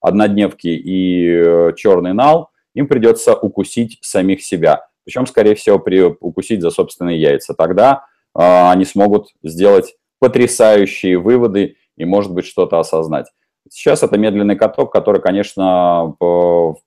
однодневки 0.00 0.66
и 0.66 1.72
черный 1.76 2.14
нал, 2.14 2.50
им 2.74 2.88
придется 2.88 3.34
укусить 3.34 3.98
самих 4.02 4.42
себя 4.42 4.88
причем, 5.04 5.26
скорее 5.26 5.54
всего, 5.54 5.78
при, 5.78 6.00
укусить 6.02 6.62
за 6.62 6.70
собственные 6.70 7.20
яйца. 7.20 7.54
Тогда 7.54 8.06
э, 8.34 8.40
они 8.40 8.84
смогут 8.84 9.28
сделать 9.42 9.94
потрясающие 10.18 11.18
выводы 11.18 11.76
и, 11.96 12.04
может 12.04 12.32
быть, 12.32 12.46
что-то 12.46 12.78
осознать. 12.78 13.26
Сейчас 13.70 14.02
это 14.02 14.18
медленный 14.18 14.56
каток, 14.56 14.92
который, 14.92 15.20
конечно, 15.20 16.14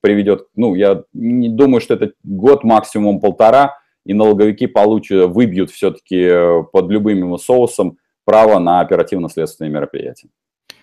приведет, 0.01 0.47
ну, 0.55 0.75
я 0.75 1.03
не 1.13 1.49
думаю, 1.49 1.81
что 1.81 1.95
это 1.95 2.11
год, 2.23 2.63
максимум 2.63 3.19
полтора, 3.19 3.77
и 4.05 4.13
налоговики 4.13 4.67
получат, 4.67 5.29
выбьют 5.29 5.69
все-таки 5.69 6.21
э, 6.21 6.63
под 6.71 6.89
любым 6.89 7.37
соусом 7.37 7.97
право 8.23 8.57
на 8.57 8.79
оперативно-следственные 8.79 9.71
мероприятия. 9.71 10.29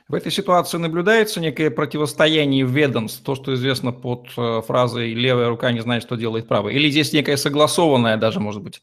В 0.07 0.15
этой 0.15 0.31
ситуации 0.31 0.77
наблюдается 0.77 1.41
некое 1.41 1.71
противостояние 1.71 2.67
ведомств, 2.67 3.23
то, 3.25 3.35
что 3.35 3.55
известно 3.55 3.93
под 3.93 4.27
э, 4.37 4.61
фразой 4.67 5.15
«левая 5.15 5.49
рука 5.49 5.73
не 5.73 5.81
знает, 5.81 6.03
что 6.03 6.17
делает 6.17 6.47
правая». 6.47 6.75
Или 6.75 6.91
здесь 6.91 7.15
некая 7.15 7.39
согласованная 7.39 8.19
даже, 8.19 8.41
может 8.41 8.63
быть, 8.63 8.83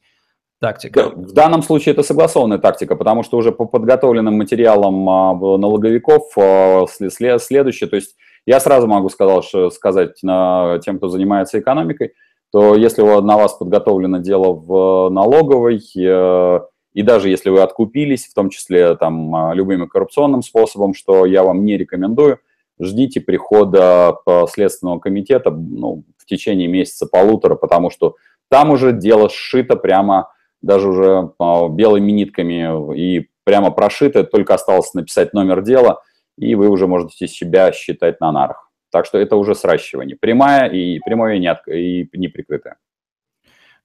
тактика? 0.61 1.09
В 1.09 1.33
данном 1.33 1.63
случае 1.63 1.93
это 1.93 2.03
согласованная 2.03 2.59
тактика, 2.59 2.95
потому 2.95 3.23
что 3.23 3.37
уже 3.37 3.51
по 3.51 3.65
подготовленным 3.65 4.37
материалам 4.37 5.09
а, 5.09 5.57
налоговиков 5.57 6.31
а, 6.37 6.85
следующее, 6.87 7.89
то 7.89 7.97
есть 7.97 8.15
я 8.45 8.59
сразу 8.59 8.87
могу 8.87 9.09
сказать, 9.09 9.73
сказать 9.73 10.15
тем, 10.15 10.97
кто 10.97 11.09
занимается 11.09 11.59
экономикой, 11.59 12.13
то 12.51 12.75
если 12.75 13.01
на 13.01 13.37
вас 13.37 13.53
подготовлено 13.53 14.17
дело 14.17 14.53
в 14.53 15.09
налоговой, 15.09 15.79
э, 15.95 16.59
и 16.93 17.01
даже 17.01 17.29
если 17.29 17.49
вы 17.49 17.61
откупились, 17.61 18.25
в 18.25 18.33
том 18.33 18.49
числе 18.49 18.95
там 18.95 19.33
а, 19.35 19.53
любыми 19.53 19.85
коррупционным 19.85 20.41
способом, 20.41 20.93
что 20.93 21.25
я 21.25 21.43
вам 21.43 21.63
не 21.65 21.77
рекомендую, 21.77 22.39
ждите 22.79 23.21
прихода 23.21 24.17
Следственного 24.49 24.99
комитета 24.99 25.51
ну, 25.51 26.03
в 26.17 26.25
течение 26.25 26.67
месяца-полутора, 26.67 27.55
потому 27.55 27.91
что 27.91 28.15
там 28.49 28.71
уже 28.71 28.91
дело 28.91 29.29
сшито 29.29 29.75
прямо 29.75 30.29
даже 30.61 30.87
уже 30.87 31.31
а, 31.39 31.67
белыми 31.69 32.11
нитками 32.11 32.95
и 32.97 33.29
прямо 33.43 33.71
прошито, 33.71 34.23
только 34.23 34.53
осталось 34.53 34.93
написать 34.93 35.33
номер 35.33 35.61
дела, 35.61 36.01
и 36.37 36.55
вы 36.55 36.69
уже 36.69 36.87
можете 36.87 37.27
себя 37.27 37.71
считать 37.71 38.19
на 38.21 38.31
нарах. 38.31 38.69
Так 38.91 39.05
что 39.05 39.17
это 39.17 39.35
уже 39.35 39.55
сращивание. 39.55 40.17
Прямая 40.17 40.69
и 40.69 40.99
прямое 40.99 41.35
и, 41.35 41.39
не, 41.39 41.47
от, 41.47 41.67
и 41.67 42.09
неприкрытое. 42.13 42.77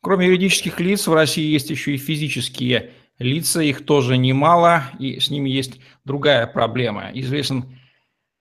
Кроме 0.00 0.26
юридических 0.26 0.78
лиц, 0.80 1.06
в 1.06 1.14
России 1.14 1.44
есть 1.44 1.70
еще 1.70 1.94
и 1.94 1.98
физические 1.98 2.90
лица, 3.18 3.60
их 3.60 3.84
тоже 3.84 4.16
немало, 4.16 4.84
и 4.98 5.18
с 5.18 5.30
ними 5.30 5.48
есть 5.48 5.80
другая 6.04 6.46
проблема. 6.46 7.10
Известен 7.14 7.76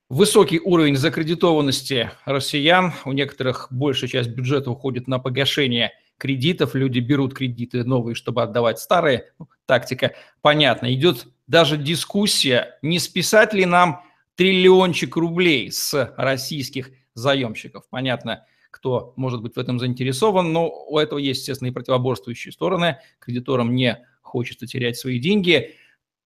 высокий 0.10 0.60
уровень 0.60 0.96
закредитованности 0.96 2.12
россиян, 2.26 2.94
у 3.06 3.14
некоторых 3.14 3.68
большая 3.72 4.10
часть 4.10 4.30
бюджета 4.30 4.72
уходит 4.72 5.08
на 5.08 5.20
погашение 5.20 5.92
кредитов, 6.18 6.76
люди 6.76 7.00
берут 7.00 7.34
кредиты 7.34 7.84
новые, 7.84 8.16
чтобы 8.16 8.44
отдавать 8.44 8.80
старые. 8.80 9.32
Ну, 9.40 9.50
тактика 9.66 10.14
понятна. 10.42 10.94
Идет 10.94 11.28
даже 11.48 11.78
дискуссия, 11.78 12.78
не 12.82 13.00
списать 13.00 13.54
ли 13.54 13.66
нам 13.66 14.04
триллиончик 14.36 15.16
рублей 15.16 15.72
с 15.72 16.14
российских 16.18 16.92
заемщиков. 17.14 17.84
Понятно, 17.90 18.46
кто 18.72 19.14
может 19.16 19.42
быть 19.42 19.56
в 19.56 19.60
этом 19.60 19.80
заинтересован, 19.80 20.52
но 20.52 20.70
у 20.70 20.98
этого 20.98 21.20
есть, 21.20 21.42
естественно, 21.42 21.70
и 21.70 21.72
противоборствующие 21.72 22.52
стороны. 22.52 22.98
Кредиторам 23.20 23.74
не 23.74 24.06
хочется 24.22 24.68
терять 24.68 24.98
свои 24.98 25.20
деньги. 25.20 25.76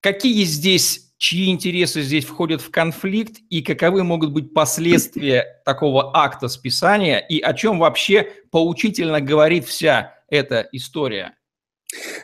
Какие 0.02 0.44
здесь, 0.46 1.09
чьи 1.20 1.52
интересы 1.52 2.02
здесь 2.02 2.26
входят 2.26 2.62
в 2.62 2.72
конфликт 2.72 3.36
и 3.50 3.62
каковы 3.62 4.04
могут 4.04 4.32
быть 4.32 4.54
последствия 4.54 5.62
такого 5.66 6.18
акта 6.18 6.48
списания 6.48 7.20
и 7.20 7.40
о 7.40 7.54
чем 7.54 7.78
вообще 7.78 8.28
поучительно 8.52 9.22
говорит 9.22 9.66
вся 9.66 10.16
эта 10.30 10.68
история? 10.72 11.36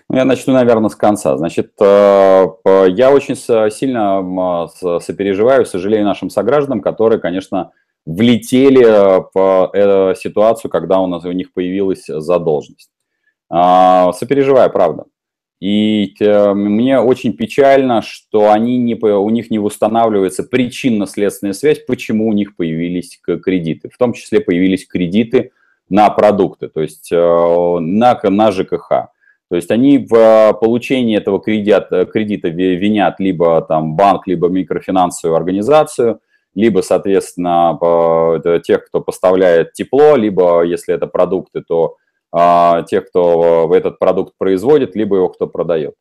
Ну, 0.09 0.17
я 0.17 0.25
начну, 0.25 0.53
наверное, 0.53 0.89
с 0.89 0.95
конца. 0.95 1.37
Значит, 1.37 1.73
э, 1.81 2.47
я 2.87 3.11
очень 3.11 3.35
сильно 3.35 4.67
сопереживаю, 5.01 5.65
сожалею 5.65 6.05
нашим 6.05 6.29
согражданам, 6.29 6.81
которые, 6.81 7.19
конечно, 7.19 7.71
влетели 8.05 8.85
в 9.33 9.71
э, 9.73 10.15
ситуацию, 10.15 10.71
когда 10.71 10.99
у, 10.99 11.07
нас, 11.07 11.25
у 11.25 11.31
них 11.31 11.51
появилась 11.53 12.05
задолженность. 12.05 12.91
А, 13.49 14.13
сопереживаю, 14.13 14.71
правда. 14.71 15.05
И 15.61 16.13
э, 16.19 16.53
мне 16.53 16.99
очень 16.99 17.33
печально, 17.33 18.01
что 18.01 18.51
они 18.51 18.77
не, 18.77 18.95
у 18.95 19.29
них 19.29 19.49
не 19.49 19.59
устанавливается 19.59 20.43
причинно-следственная 20.43 21.53
связь, 21.53 21.79
почему 21.85 22.27
у 22.27 22.33
них 22.33 22.55
появились 22.55 23.19
кредиты. 23.23 23.89
В 23.89 23.97
том 23.97 24.13
числе 24.13 24.41
появились 24.41 24.85
кредиты 24.85 25.51
на 25.89 26.09
продукты, 26.09 26.67
то 26.67 26.81
есть 26.81 27.11
э, 27.11 27.15
на, 27.17 28.19
на 28.23 28.51
ЖКХ. 28.51 28.89
То 29.47 29.55
есть 29.55 29.71
они 29.71 29.99
в 29.99 30.57
получении 30.59 31.15
этого 31.15 31.39
кредита, 31.39 32.05
кредита 32.05 32.49
винят 32.49 33.19
либо 33.19 33.61
там 33.61 33.95
банк, 33.95 34.27
либо 34.27 34.49
микрофинансовую 34.49 35.37
организацию, 35.37 36.19
либо, 36.55 36.81
соответственно, 36.81 37.77
тех, 38.63 38.85
кто 38.87 39.01
поставляет 39.01 39.73
тепло, 39.73 40.15
либо, 40.15 40.63
если 40.63 40.95
это 40.95 41.05
продукты, 41.05 41.61
то 41.61 41.97
тех, 42.87 43.07
кто 43.07 43.73
этот 43.73 43.97
продукт 43.99 44.33
производит, 44.37 44.95
либо 44.95 45.15
его 45.15 45.29
кто 45.29 45.47
продает. 45.47 45.95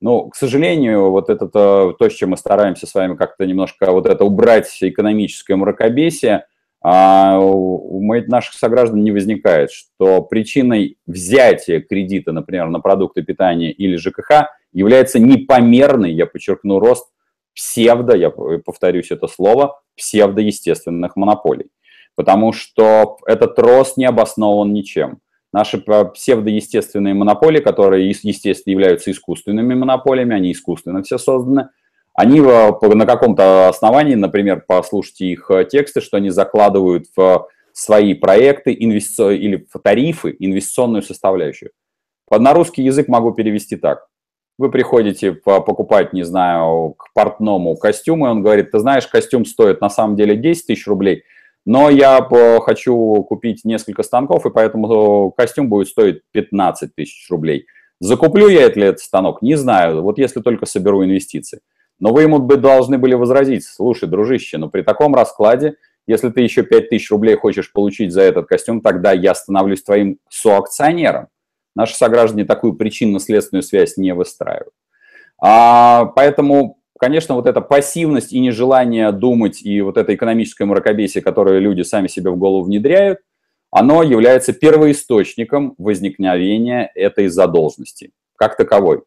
Ну, 0.00 0.30
к 0.30 0.36
сожалению, 0.36 1.10
вот 1.10 1.28
это 1.28 1.48
то, 1.48 1.94
с 2.00 2.12
чем 2.14 2.30
мы 2.30 2.36
стараемся 2.36 2.86
с 2.86 2.94
вами 2.94 3.16
как-то 3.16 3.44
немножко 3.44 3.92
вот 3.92 4.06
это 4.06 4.24
убрать 4.24 4.74
экономическое 4.80 5.56
мракобесие, 5.56 6.46
а 6.82 7.38
у 7.38 8.00
наших 8.02 8.54
сограждан 8.54 9.02
не 9.02 9.12
возникает, 9.12 9.70
что 9.70 10.22
причиной 10.22 10.96
взятия 11.06 11.80
кредита, 11.80 12.32
например, 12.32 12.68
на 12.68 12.80
продукты 12.80 13.22
питания 13.22 13.70
или 13.70 13.96
ЖКХ 13.96 14.48
является 14.72 15.18
непомерный, 15.18 16.12
я 16.12 16.24
подчеркну, 16.24 16.78
рост 16.78 17.08
псевдо, 17.54 18.16
я 18.16 18.30
повторюсь 18.30 19.10
это 19.10 19.26
слово, 19.26 19.82
псевдоестественных 19.96 21.16
монополий. 21.16 21.66
Потому 22.14 22.52
что 22.52 23.18
этот 23.26 23.58
рост 23.58 23.98
не 23.98 24.06
обоснован 24.06 24.72
ничем. 24.72 25.20
Наши 25.52 25.78
псевдоестественные 25.78 27.14
монополии, 27.14 27.60
которые, 27.60 28.08
естественно, 28.08 28.72
являются 28.72 29.10
искусственными 29.10 29.74
монополиями, 29.74 30.34
они 30.34 30.52
искусственно 30.52 31.02
все 31.02 31.18
созданы, 31.18 31.70
они 32.14 32.40
на 32.40 33.06
каком-то 33.06 33.68
основании, 33.68 34.14
например, 34.14 34.64
послушайте 34.66 35.26
их 35.26 35.50
э, 35.50 35.64
тексты, 35.64 36.00
что 36.00 36.18
они 36.18 36.30
закладывают 36.30 37.06
в 37.16 37.48
свои 37.72 38.14
проекты 38.14 38.76
инвести... 38.78 39.22
или 39.36 39.66
в 39.72 39.78
тарифы 39.78 40.34
инвестиционную 40.38 41.02
составляющую. 41.02 41.70
На 42.30 42.52
русский 42.52 42.82
язык 42.82 43.08
могу 43.08 43.32
перевести 43.32 43.76
так. 43.76 44.06
Вы 44.58 44.70
приходите 44.70 45.32
покупать, 45.32 46.12
не 46.12 46.22
знаю, 46.22 46.94
к 46.98 47.12
портному 47.14 47.74
костюм, 47.76 48.26
и 48.26 48.28
он 48.28 48.42
говорит, 48.42 48.70
ты 48.70 48.78
знаешь, 48.78 49.06
костюм 49.06 49.46
стоит 49.46 49.80
на 49.80 49.88
самом 49.88 50.16
деле 50.16 50.36
10 50.36 50.66
тысяч 50.66 50.86
рублей, 50.86 51.22
но 51.70 51.88
я 51.88 52.20
хочу 52.64 53.22
купить 53.28 53.64
несколько 53.64 54.02
станков, 54.02 54.44
и 54.44 54.50
поэтому 54.50 55.30
костюм 55.30 55.68
будет 55.68 55.86
стоить 55.86 56.22
15 56.32 56.96
тысяч 56.96 57.30
рублей. 57.30 57.66
Закуплю 58.00 58.48
я 58.48 58.62
этот 58.62 58.98
станок? 58.98 59.40
Не 59.40 59.54
знаю, 59.54 60.02
вот 60.02 60.18
если 60.18 60.40
только 60.40 60.66
соберу 60.66 61.04
инвестиции. 61.04 61.60
Но 62.00 62.12
вы 62.12 62.22
ему 62.22 62.40
бы 62.40 62.56
должны 62.56 62.98
были 62.98 63.14
возразить, 63.14 63.64
слушай, 63.64 64.08
дружище, 64.08 64.58
но 64.58 64.68
при 64.68 64.82
таком 64.82 65.14
раскладе, 65.14 65.76
если 66.08 66.30
ты 66.30 66.40
еще 66.40 66.64
5000 66.64 67.08
рублей 67.12 67.36
хочешь 67.36 67.72
получить 67.72 68.10
за 68.10 68.22
этот 68.22 68.48
костюм, 68.48 68.80
тогда 68.80 69.12
я 69.12 69.32
становлюсь 69.32 69.84
твоим 69.84 70.18
соакционером. 70.28 71.28
Наши 71.76 71.94
сограждане 71.94 72.46
такую 72.46 72.72
причинно-следственную 72.72 73.62
связь 73.62 73.96
не 73.96 74.12
выстраивают. 74.12 74.74
А, 75.40 76.06
поэтому, 76.16 76.79
конечно, 77.00 77.34
вот 77.34 77.46
эта 77.46 77.60
пассивность 77.60 78.32
и 78.32 78.38
нежелание 78.38 79.10
думать, 79.10 79.62
и 79.62 79.80
вот 79.80 79.96
это 79.96 80.14
экономическое 80.14 80.66
мракобесие, 80.66 81.22
которое 81.22 81.58
люди 81.58 81.82
сами 81.82 82.06
себе 82.06 82.30
в 82.30 82.36
голову 82.36 82.64
внедряют, 82.64 83.20
оно 83.70 84.02
является 84.02 84.52
первоисточником 84.52 85.74
возникновения 85.78 86.90
этой 86.94 87.28
задолженности 87.28 88.12
как 88.36 88.56
таковой. 88.56 89.02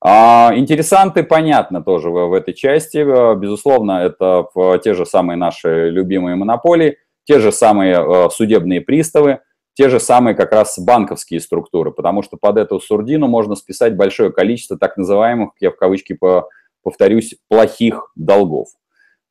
А, 0.00 0.52
интересанты, 0.54 1.24
понятно, 1.24 1.82
тоже 1.82 2.10
в, 2.10 2.28
в 2.28 2.32
этой 2.34 2.54
части. 2.54 2.98
Э, 2.98 3.34
безусловно, 3.34 4.02
это 4.02 4.46
те 4.84 4.94
же 4.94 5.06
самые 5.06 5.36
наши 5.36 5.88
любимые 5.88 6.36
монополии, 6.36 6.98
те 7.24 7.40
же 7.40 7.50
самые 7.50 7.94
э, 7.94 8.28
судебные 8.30 8.82
приставы, 8.82 9.40
те 9.74 9.88
же 9.88 9.98
самые 9.98 10.34
как 10.34 10.52
раз 10.52 10.78
банковские 10.78 11.40
структуры, 11.40 11.90
потому 11.90 12.22
что 12.22 12.36
под 12.36 12.58
эту 12.58 12.78
сурдину 12.78 13.26
можно 13.28 13.56
списать 13.56 13.96
большое 13.96 14.32
количество 14.32 14.78
так 14.78 14.96
называемых, 14.96 15.50
я 15.60 15.70
в 15.70 15.76
кавычки 15.76 16.12
по, 16.12 16.48
повторюсь, 16.86 17.34
плохих 17.48 18.12
долгов. 18.14 18.68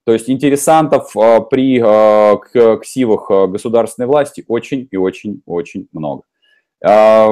То 0.06 0.12
есть 0.12 0.30
интересантов 0.30 1.16
э, 1.16 1.40
при 1.50 1.80
ксивах 2.82 3.50
государственной 3.50 4.08
власти 4.08 4.44
очень 4.50 4.90
и 4.92 4.98
очень-очень 4.98 5.88
много. 5.94 6.24
А, 6.84 7.30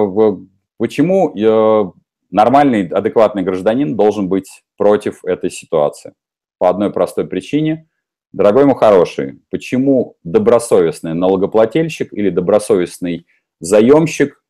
почему 0.77 1.93
Нормальный, 2.33 2.87
адекватный 2.87 3.43
гражданин 3.43 3.95
должен 3.95 4.27
быть 4.27 4.63
против 4.75 5.23
этой 5.23 5.51
ситуации. 5.51 6.13
По 6.57 6.67
одной 6.67 6.91
простой 6.91 7.27
причине. 7.27 7.87
Дорогой 8.31 8.65
мой 8.65 8.75
хороший, 8.75 9.39
почему 9.51 10.15
добросовестный 10.23 11.13
налогоплательщик 11.13 12.11
или 12.11 12.31
добросовестный 12.31 13.27
заемщик, 13.59 14.43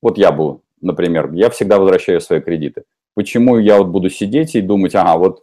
вот 0.00 0.18
я 0.18 0.30
был, 0.30 0.62
например, 0.80 1.32
я 1.32 1.50
всегда 1.50 1.80
возвращаю 1.80 2.20
свои 2.20 2.40
кредиты. 2.40 2.84
Почему 3.20 3.58
я 3.58 3.76
вот 3.76 3.88
буду 3.88 4.08
сидеть 4.08 4.54
и 4.54 4.62
думать, 4.62 4.94
ага, 4.94 5.18
вот 5.18 5.42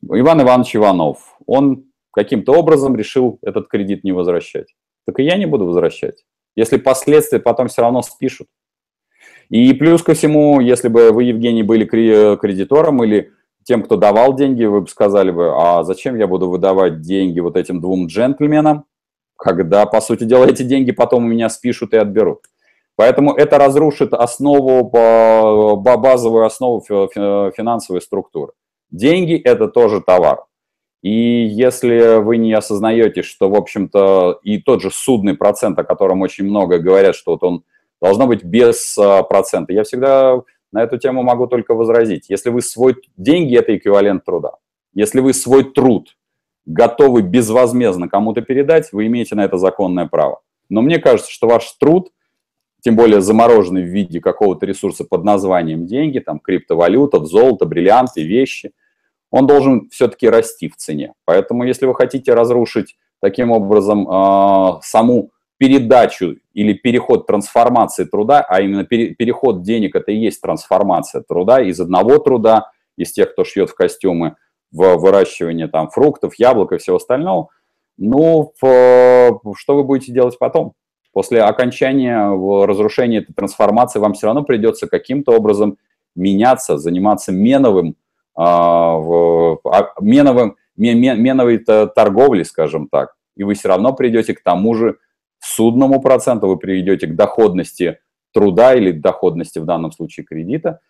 Иван 0.00 0.42
Иванович 0.42 0.76
Иванов, 0.76 1.36
он 1.44 1.86
каким-то 2.12 2.52
образом 2.52 2.94
решил 2.94 3.40
этот 3.42 3.66
кредит 3.66 4.04
не 4.04 4.12
возвращать. 4.12 4.76
Так 5.04 5.18
и 5.18 5.24
я 5.24 5.36
не 5.36 5.46
буду 5.46 5.66
возвращать. 5.66 6.24
Если 6.54 6.76
последствия 6.76 7.40
потом 7.40 7.66
все 7.66 7.82
равно 7.82 8.00
спишут. 8.02 8.46
И 9.48 9.74
плюс 9.74 10.04
ко 10.04 10.14
всему, 10.14 10.60
если 10.60 10.86
бы 10.86 11.10
вы, 11.10 11.24
Евгений, 11.24 11.64
были 11.64 11.84
кредитором 11.84 13.02
или 13.02 13.32
тем, 13.64 13.82
кто 13.82 13.96
давал 13.96 14.36
деньги, 14.36 14.62
вы 14.62 14.82
бы 14.82 14.86
сказали 14.86 15.32
бы, 15.32 15.50
а 15.52 15.82
зачем 15.82 16.16
я 16.16 16.28
буду 16.28 16.48
выдавать 16.48 17.00
деньги 17.00 17.40
вот 17.40 17.56
этим 17.56 17.80
двум 17.80 18.06
джентльменам, 18.06 18.84
когда, 19.36 19.84
по 19.86 20.00
сути 20.00 20.22
дела, 20.22 20.44
эти 20.44 20.62
деньги 20.62 20.92
потом 20.92 21.24
у 21.24 21.28
меня 21.28 21.48
спишут 21.48 21.92
и 21.92 21.96
отберут. 21.96 22.42
Поэтому 22.96 23.34
это 23.34 23.58
разрушит 23.58 24.14
основу, 24.14 24.84
базовую 24.84 26.44
основу 26.44 26.80
финансовой 26.80 28.00
структуры. 28.00 28.52
Деньги– 28.90 29.34
это 29.44 29.68
тоже 29.68 30.00
товар. 30.00 30.44
И 31.02 31.44
если 31.44 32.22
вы 32.22 32.38
не 32.38 32.52
осознаете, 32.54 33.22
что, 33.22 33.50
в 33.50 33.54
общем-то, 33.54 34.38
и 34.42 34.58
тот 34.58 34.80
же 34.80 34.90
судный 34.90 35.36
процент, 35.36 35.78
о 35.78 35.84
котором 35.84 36.22
очень 36.22 36.44
много 36.44 36.78
говорят, 36.78 37.14
что 37.14 37.32
вот 37.32 37.42
он 37.42 37.64
должно 38.00 38.26
быть 38.26 38.42
без 38.42 38.96
а, 38.96 39.22
процента. 39.22 39.72
Я 39.72 39.82
всегда 39.82 40.40
на 40.72 40.82
эту 40.82 40.96
тему 40.96 41.22
могу 41.22 41.46
только 41.46 41.74
возразить. 41.74 42.30
Если 42.30 42.48
вы 42.48 42.62
свой... 42.62 42.96
Деньги– 43.16 43.54
это 43.58 43.76
эквивалент 43.76 44.24
труда. 44.24 44.52
Если 44.94 45.20
вы 45.20 45.34
свой 45.34 45.64
труд 45.64 46.16
готовы 46.64 47.20
безвозмездно 47.20 48.08
кому-то 48.08 48.40
передать, 48.40 48.90
вы 48.92 49.06
имеете 49.06 49.34
на 49.34 49.44
это 49.44 49.58
законное 49.58 50.06
право. 50.06 50.40
Но 50.70 50.80
мне 50.80 50.98
кажется, 50.98 51.30
что 51.30 51.48
ваш 51.48 51.70
труд, 51.72 52.10
тем 52.84 52.96
более 52.96 53.22
замороженный 53.22 53.82
в 53.82 53.86
виде 53.86 54.20
какого-то 54.20 54.66
ресурса 54.66 55.04
под 55.04 55.24
названием 55.24 55.86
деньги, 55.86 56.18
там 56.18 56.38
криптовалюта, 56.38 57.24
золото, 57.24 57.64
бриллианты, 57.64 58.22
вещи, 58.22 58.72
он 59.30 59.46
должен 59.46 59.88
все-таки 59.88 60.28
расти 60.28 60.68
в 60.68 60.76
цене. 60.76 61.14
Поэтому 61.24 61.64
если 61.64 61.86
вы 61.86 61.94
хотите 61.94 62.34
разрушить 62.34 62.98
таким 63.22 63.52
образом 63.52 64.06
э, 64.06 64.80
саму 64.82 65.30
передачу 65.56 66.36
или 66.52 66.74
переход 66.74 67.26
трансформации 67.26 68.04
труда, 68.04 68.44
а 68.46 68.60
именно 68.60 68.84
переход 68.84 69.62
денег– 69.62 69.94
это 69.96 70.12
и 70.12 70.16
есть 70.16 70.42
трансформация 70.42 71.22
труда 71.26 71.62
из 71.62 71.80
одного 71.80 72.18
труда, 72.18 72.70
из 72.98 73.12
тех, 73.12 73.32
кто 73.32 73.44
шьет 73.44 73.70
в 73.70 73.74
костюмы, 73.74 74.36
в 74.72 74.96
выращивание 74.96 75.68
там 75.68 75.88
фруктов, 75.88 76.34
яблок 76.38 76.72
и 76.72 76.76
всего 76.76 76.96
остального. 76.96 77.48
Ну, 77.96 78.52
в, 78.60 79.40
что 79.56 79.74
вы 79.74 79.84
будете 79.84 80.12
делать 80.12 80.38
потом? 80.38 80.74
После 81.14 81.42
окончания 81.42 82.28
разрушения 82.66 83.18
этой 83.18 83.32
трансформации 83.32 84.00
вам 84.00 84.14
все 84.14 84.26
равно 84.26 84.42
придется 84.42 84.88
каким-то 84.88 85.30
образом 85.30 85.78
меняться, 86.16 86.76
заниматься 86.76 87.30
меновым, 87.30 87.94
а, 88.36 88.98
а, 88.98 89.92
меновым 90.00 90.56
меновой 90.76 91.58
торговлей, 91.58 92.44
скажем 92.44 92.88
так. 92.88 93.14
И 93.36 93.44
вы 93.44 93.54
все 93.54 93.68
равно 93.68 93.92
придете 93.92 94.34
к 94.34 94.42
тому 94.42 94.74
же 94.74 94.98
судному 95.38 96.02
проценту, 96.02 96.48
вы 96.48 96.56
приведете 96.56 97.06
к 97.06 97.14
доходности 97.14 98.00
труда 98.32 98.74
или 98.74 98.90
доходности 98.90 99.60
в 99.60 99.66
данном 99.66 99.92
случае 99.92 100.26
кредита. 100.26 100.80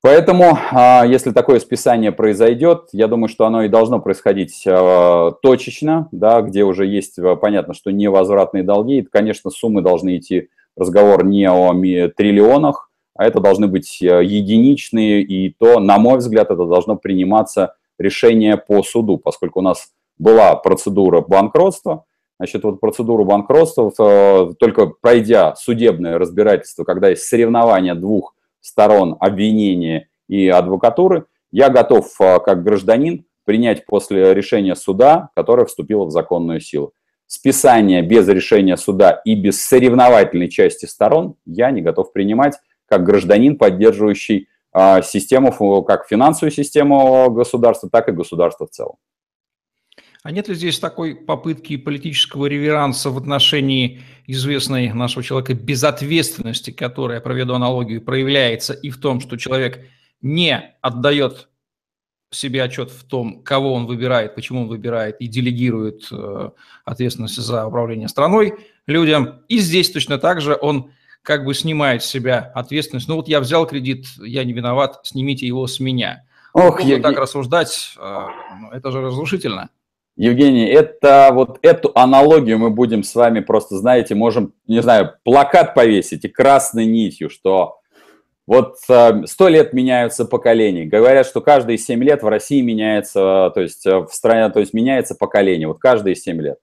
Поэтому, 0.00 0.56
а, 0.70 1.04
если 1.04 1.32
такое 1.32 1.58
списание 1.58 2.12
произойдет, 2.12 2.88
я 2.92 3.08
думаю, 3.08 3.28
что 3.28 3.46
оно 3.46 3.64
и 3.64 3.68
должно 3.68 3.98
происходить 4.00 4.62
а, 4.64 5.32
точечно, 5.42 6.08
да, 6.12 6.40
где 6.40 6.62
уже 6.62 6.86
есть, 6.86 7.18
а, 7.18 7.34
понятно, 7.34 7.74
что 7.74 7.90
невозвратные 7.90 8.62
долги. 8.62 8.98
И, 8.98 9.02
конечно, 9.02 9.50
суммы 9.50 9.82
должны 9.82 10.18
идти, 10.18 10.50
разговор 10.76 11.24
не 11.24 11.50
о 11.50 11.72
триллионах, 12.16 12.90
а 13.16 13.26
это 13.26 13.40
должны 13.40 13.66
быть 13.66 14.00
единичные, 14.00 15.22
и 15.22 15.52
то, 15.52 15.80
на 15.80 15.98
мой 15.98 16.18
взгляд, 16.18 16.52
это 16.52 16.64
должно 16.66 16.94
приниматься 16.94 17.74
решение 17.98 18.56
по 18.56 18.84
суду, 18.84 19.18
поскольку 19.18 19.58
у 19.58 19.62
нас 19.62 19.88
была 20.18 20.54
процедура 20.54 21.20
банкротства, 21.20 22.04
Значит, 22.40 22.62
вот 22.62 22.78
процедуру 22.78 23.24
банкротства, 23.24 24.54
только 24.60 24.86
пройдя 24.86 25.56
судебное 25.56 26.18
разбирательство, 26.20 26.84
когда 26.84 27.08
есть 27.08 27.24
соревнование 27.24 27.96
двух 27.96 28.36
сторон 28.68 29.16
обвинения 29.18 30.08
и 30.28 30.48
адвокатуры, 30.48 31.26
я 31.50 31.70
готов 31.70 32.08
э, 32.20 32.38
как 32.40 32.62
гражданин 32.62 33.24
принять 33.44 33.86
после 33.86 34.34
решения 34.34 34.76
суда, 34.76 35.30
которое 35.34 35.64
вступило 35.66 36.04
в 36.04 36.10
законную 36.10 36.60
силу. 36.60 36.92
Списание 37.26 38.02
без 38.02 38.28
решения 38.28 38.76
суда 38.76 39.20
и 39.24 39.34
без 39.34 39.62
соревновательной 39.62 40.48
части 40.48 40.86
сторон 40.86 41.34
я 41.46 41.70
не 41.70 41.80
готов 41.82 42.12
принимать 42.12 42.58
как 42.86 43.04
гражданин, 43.04 43.56
поддерживающий 43.56 44.48
э, 44.74 45.02
систему, 45.02 45.82
как 45.82 46.06
финансовую 46.06 46.52
систему 46.52 47.30
государства, 47.30 47.88
так 47.90 48.08
и 48.08 48.12
государство 48.12 48.66
в 48.66 48.70
целом. 48.70 48.96
А 50.28 50.30
нет 50.30 50.46
ли 50.46 50.54
здесь 50.54 50.78
такой 50.78 51.14
попытки 51.14 51.78
политического 51.78 52.44
реверанса 52.44 53.08
в 53.08 53.16
отношении 53.16 54.02
известной 54.26 54.92
нашего 54.92 55.22
человека 55.22 55.54
безответственности, 55.54 56.70
которая, 56.70 57.22
проведу 57.22 57.54
аналогию, 57.54 58.02
проявляется 58.02 58.74
и 58.74 58.90
в 58.90 58.98
том, 58.98 59.22
что 59.22 59.38
человек 59.38 59.86
не 60.20 60.76
отдает 60.82 61.48
себе 62.30 62.62
отчет 62.62 62.90
в 62.90 63.04
том, 63.04 63.42
кого 63.42 63.72
он 63.72 63.86
выбирает, 63.86 64.34
почему 64.34 64.64
он 64.64 64.68
выбирает 64.68 65.16
и 65.18 65.28
делегирует 65.28 66.06
э, 66.12 66.50
ответственность 66.84 67.36
за 67.36 67.66
управление 67.66 68.08
страной 68.08 68.52
людям. 68.86 69.40
И 69.48 69.56
здесь 69.60 69.90
точно 69.90 70.18
так 70.18 70.42
же 70.42 70.58
он 70.60 70.90
как 71.22 71.46
бы 71.46 71.54
снимает 71.54 72.02
с 72.02 72.06
себя 72.06 72.52
ответственность. 72.54 73.08
Ну 73.08 73.16
вот 73.16 73.28
я 73.28 73.40
взял 73.40 73.66
кредит, 73.66 74.04
я 74.18 74.44
не 74.44 74.52
виноват, 74.52 75.00
снимите 75.04 75.46
его 75.46 75.66
с 75.66 75.80
меня. 75.80 76.26
Ох, 76.52 76.82
я... 76.82 77.00
так 77.00 77.16
рассуждать, 77.16 77.94
э, 77.96 78.26
ну, 78.60 78.70
это 78.72 78.90
же 78.90 79.00
разрушительно. 79.00 79.70
Евгений, 80.18 80.66
это 80.66 81.30
вот 81.32 81.60
эту 81.62 81.92
аналогию 81.94 82.58
мы 82.58 82.70
будем 82.70 83.04
с 83.04 83.14
вами 83.14 83.38
просто, 83.38 83.76
знаете, 83.76 84.16
можем, 84.16 84.52
не 84.66 84.82
знаю, 84.82 85.14
плакат 85.22 85.74
повесить 85.74 86.24
и 86.24 86.28
красной 86.28 86.86
нитью, 86.86 87.30
что 87.30 87.76
вот 88.44 88.78
э, 88.88 89.26
сто 89.26 89.46
лет 89.46 89.72
меняются 89.72 90.24
поколения. 90.24 90.86
Говорят, 90.86 91.24
что 91.24 91.40
каждые 91.40 91.78
семь 91.78 92.02
лет 92.02 92.24
в 92.24 92.26
России 92.26 92.60
меняется, 92.62 93.52
то 93.54 93.60
есть 93.60 93.86
э, 93.86 93.96
в 93.96 94.08
стране, 94.08 94.50
то 94.50 94.58
есть 94.58 94.74
меняется 94.74 95.14
поколение. 95.14 95.68
Вот 95.68 95.78
каждые 95.78 96.16
семь 96.16 96.42
лет. 96.42 96.58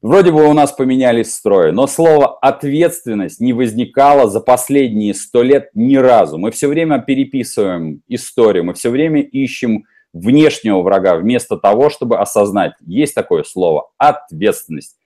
Вроде 0.00 0.32
бы 0.32 0.48
у 0.48 0.52
нас 0.54 0.72
поменялись 0.72 1.34
строи, 1.34 1.70
но 1.70 1.86
слово 1.86 2.38
«ответственность» 2.38 3.40
не 3.40 3.52
возникало 3.52 4.30
за 4.30 4.40
последние 4.40 5.12
сто 5.12 5.42
лет 5.42 5.68
ни 5.74 5.96
разу. 5.96 6.38
Мы 6.38 6.50
все 6.50 6.68
время 6.68 6.98
переписываем 6.98 8.00
историю, 8.08 8.64
мы 8.64 8.72
все 8.72 8.88
время 8.88 9.20
ищем 9.20 9.84
внешнего 10.14 10.80
врага 10.80 11.16
вместо 11.16 11.58
того, 11.58 11.90
чтобы 11.90 12.18
осознать, 12.18 12.72
есть 12.86 13.14
такое 13.14 13.42
слово 13.42 13.90
«ответственность» 13.98 14.96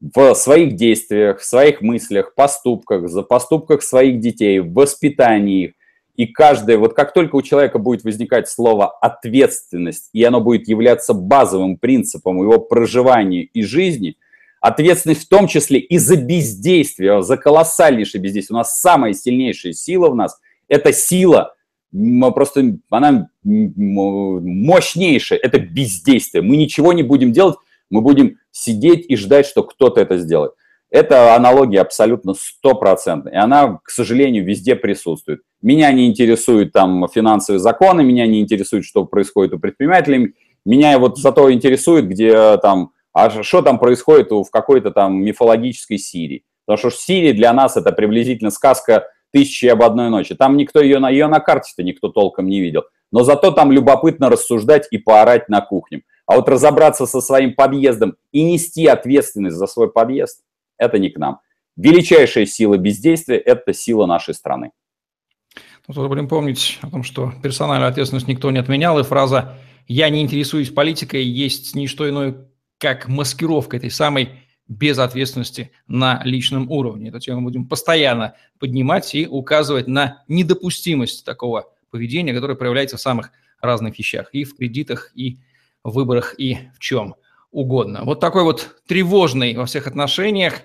в 0.00 0.34
своих 0.34 0.76
действиях, 0.76 1.40
в 1.40 1.44
своих 1.44 1.80
мыслях, 1.80 2.34
поступках, 2.34 3.08
за 3.08 3.22
поступках 3.22 3.82
своих 3.82 4.20
детей, 4.20 4.60
в 4.60 4.72
воспитании 4.72 5.64
их. 5.64 5.72
И 6.16 6.26
каждое, 6.26 6.76
вот 6.76 6.92
как 6.92 7.14
только 7.14 7.36
у 7.36 7.42
человека 7.42 7.78
будет 7.78 8.04
возникать 8.04 8.48
слово 8.48 8.90
«ответственность», 8.90 10.10
и 10.12 10.22
оно 10.22 10.40
будет 10.40 10.68
являться 10.68 11.14
базовым 11.14 11.78
принципом 11.78 12.42
его 12.42 12.58
проживания 12.58 13.44
и 13.44 13.62
жизни, 13.62 14.16
ответственность 14.60 15.24
в 15.24 15.28
том 15.28 15.46
числе 15.46 15.78
и 15.78 15.96
за 15.96 16.16
бездействие, 16.16 17.22
за 17.22 17.36
колоссальнейшее 17.38 18.20
бездействие. 18.20 18.56
У 18.56 18.58
нас 18.58 18.78
самая 18.78 19.14
сильнейшая 19.14 19.72
сила 19.72 20.10
в 20.10 20.14
нас– 20.14 20.38
это 20.68 20.92
сила, 20.92 21.54
просто 21.92 22.78
она 22.90 23.28
мощнейшая, 23.44 25.38
это 25.38 25.58
бездействие. 25.58 26.42
Мы 26.42 26.56
ничего 26.56 26.92
не 26.92 27.02
будем 27.02 27.32
делать, 27.32 27.56
мы 27.90 28.00
будем 28.00 28.38
сидеть 28.50 29.06
и 29.08 29.16
ждать, 29.16 29.46
что 29.46 29.62
кто-то 29.62 30.00
это 30.00 30.18
сделает. 30.18 30.52
Эта 30.90 31.34
аналогия 31.34 31.80
абсолютно 31.80 32.34
стопроцентная, 32.34 33.32
и 33.32 33.36
она, 33.36 33.78
к 33.82 33.90
сожалению, 33.90 34.44
везде 34.44 34.76
присутствует. 34.76 35.40
Меня 35.62 35.90
не 35.92 36.06
интересуют 36.06 36.72
там 36.72 37.08
финансовые 37.08 37.60
законы, 37.60 38.02
меня 38.02 38.26
не 38.26 38.40
интересует, 38.40 38.84
что 38.84 39.06
происходит 39.06 39.54
у 39.54 39.58
предпринимателей, 39.58 40.34
меня 40.66 40.98
вот 40.98 41.18
зато 41.18 41.50
интересует, 41.50 42.08
где 42.08 42.58
там, 42.58 42.90
а 43.12 43.42
что 43.42 43.62
там 43.62 43.78
происходит 43.78 44.30
в 44.30 44.50
какой-то 44.50 44.90
там 44.90 45.22
мифологической 45.22 45.98
Сирии. 45.98 46.44
Потому 46.66 46.90
что 46.90 47.02
Сирия 47.02 47.32
для 47.32 47.52
нас 47.52 47.76
это 47.76 47.92
приблизительно 47.92 48.50
сказка 48.50 49.06
«Тысячи 49.32 49.66
об 49.66 49.82
одной 49.82 50.10
ночи». 50.10 50.34
Там 50.34 50.56
никто 50.56 50.80
ее 50.80 50.98
на, 50.98 51.10
ее 51.10 51.26
на 51.26 51.40
карте-то 51.40 51.82
никто 51.82 52.08
толком 52.08 52.46
не 52.46 52.60
видел. 52.60 52.82
Но 53.10 53.24
зато 53.24 53.50
там 53.50 53.72
любопытно 53.72 54.30
рассуждать 54.30 54.86
и 54.90 54.98
поорать 54.98 55.48
на 55.48 55.60
кухне. 55.60 56.02
А 56.26 56.36
вот 56.36 56.48
разобраться 56.48 57.06
со 57.06 57.20
своим 57.20 57.54
подъездом 57.54 58.16
и 58.30 58.42
нести 58.42 58.86
ответственность 58.86 59.56
за 59.56 59.66
свой 59.66 59.90
подъезд– 59.92 60.42
это 60.78 60.98
не 60.98 61.10
к 61.10 61.18
нам. 61.18 61.40
Величайшая 61.76 62.46
сила 62.46 62.76
бездействия– 62.76 63.36
это 63.38 63.72
сила 63.72 64.06
нашей 64.06 64.34
страны. 64.34 64.72
Тут 65.86 66.08
будем 66.08 66.28
помнить 66.28 66.78
о 66.82 66.90
том, 66.90 67.02
что 67.02 67.32
персональную 67.42 67.90
ответственность 67.90 68.28
никто 68.28 68.50
не 68.50 68.58
отменял, 68.58 68.98
и 68.98 69.02
фраза 69.02 69.58
«я 69.88 70.08
не 70.10 70.22
интересуюсь 70.22 70.70
политикой» 70.70 71.24
есть 71.24 71.74
не 71.74 71.86
что 71.88 72.08
иное, 72.08 72.46
как 72.78 73.08
маскировка 73.08 73.76
этой 73.76 73.90
самой 73.90 74.30
безответственности 74.72 75.72
на 75.86 76.22
личном 76.24 76.70
уровне. 76.70 77.10
Эту 77.10 77.20
тему 77.20 77.42
будем 77.42 77.66
постоянно 77.66 78.34
поднимать 78.58 79.14
и 79.14 79.26
указывать 79.26 79.86
на 79.86 80.22
недопустимость 80.28 81.24
такого 81.24 81.72
поведения, 81.90 82.32
которое 82.34 82.54
проявляется 82.54 82.96
в 82.96 83.00
самых 83.00 83.30
разных 83.60 83.98
вещах, 83.98 84.30
и 84.32 84.44
в 84.44 84.56
кредитах, 84.56 85.12
и 85.14 85.38
в 85.84 85.92
выборах 85.92 86.34
и 86.38 86.58
в 86.74 86.78
чем 86.78 87.16
угодно. 87.50 88.02
Вот 88.04 88.20
такой 88.20 88.44
вот 88.44 88.82
тревожный 88.86 89.54
во 89.54 89.66
всех 89.66 89.86
отношениях 89.86 90.62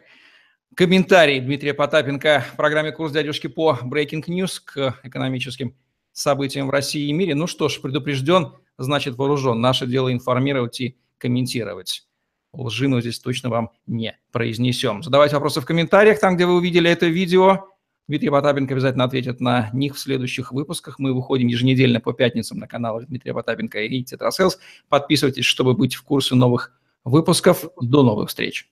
комментарий 0.75 1.39
Дмитрия 1.39 1.73
Потапенко 1.73 2.45
в 2.53 2.55
программе 2.55 2.91
«Курс 2.91 3.11
дядюшки» 3.11 3.47
по 3.47 3.77
Breaking 3.83 4.23
News 4.27 4.61
к 4.63 4.99
экономическим 5.03 5.75
событиям 6.13 6.67
в 6.67 6.69
России 6.69 7.09
и 7.09 7.13
мире. 7.13 7.35
Ну 7.35 7.47
что 7.47 7.67
ж, 7.67 7.81
предупрежден, 7.81 8.53
значит 8.77 9.17
вооружен. 9.17 9.59
Наше 9.59 9.85
дело 9.85 10.11
информировать 10.13 10.79
и 10.79 10.97
комментировать. 11.17 12.06
Лжи 12.53 12.87
мы 12.87 13.01
здесь 13.01 13.19
точно 13.19 13.49
вам 13.49 13.71
не 13.85 14.17
произнесем. 14.31 15.03
Задавайте 15.03 15.35
вопросы 15.35 15.61
в 15.61 15.65
комментариях, 15.65 16.19
там, 16.19 16.35
где 16.35 16.45
вы 16.45 16.55
увидели 16.55 16.89
это 16.89 17.07
видео. 17.07 17.67
Дмитрий 18.07 18.29
Потапенко 18.29 18.73
обязательно 18.73 19.03
ответит 19.03 19.41
на 19.41 19.69
них 19.73 19.95
в 19.95 19.99
следующих 19.99 20.53
выпусках. 20.53 20.97
Мы 20.97 21.13
выходим 21.13 21.47
еженедельно 21.47 21.99
по 21.99 22.13
пятницам 22.13 22.57
на 22.57 22.67
канал 22.67 23.01
Дмитрия 23.01 23.33
Потапенко 23.33 23.81
и 23.83 24.03
Тетрасселс. 24.03 24.59
Подписывайтесь, 24.87 25.45
чтобы 25.45 25.73
быть 25.73 25.95
в 25.95 26.03
курсе 26.03 26.35
новых 26.35 26.71
выпусков. 27.03 27.65
До 27.81 28.03
новых 28.03 28.29
встреч! 28.29 28.69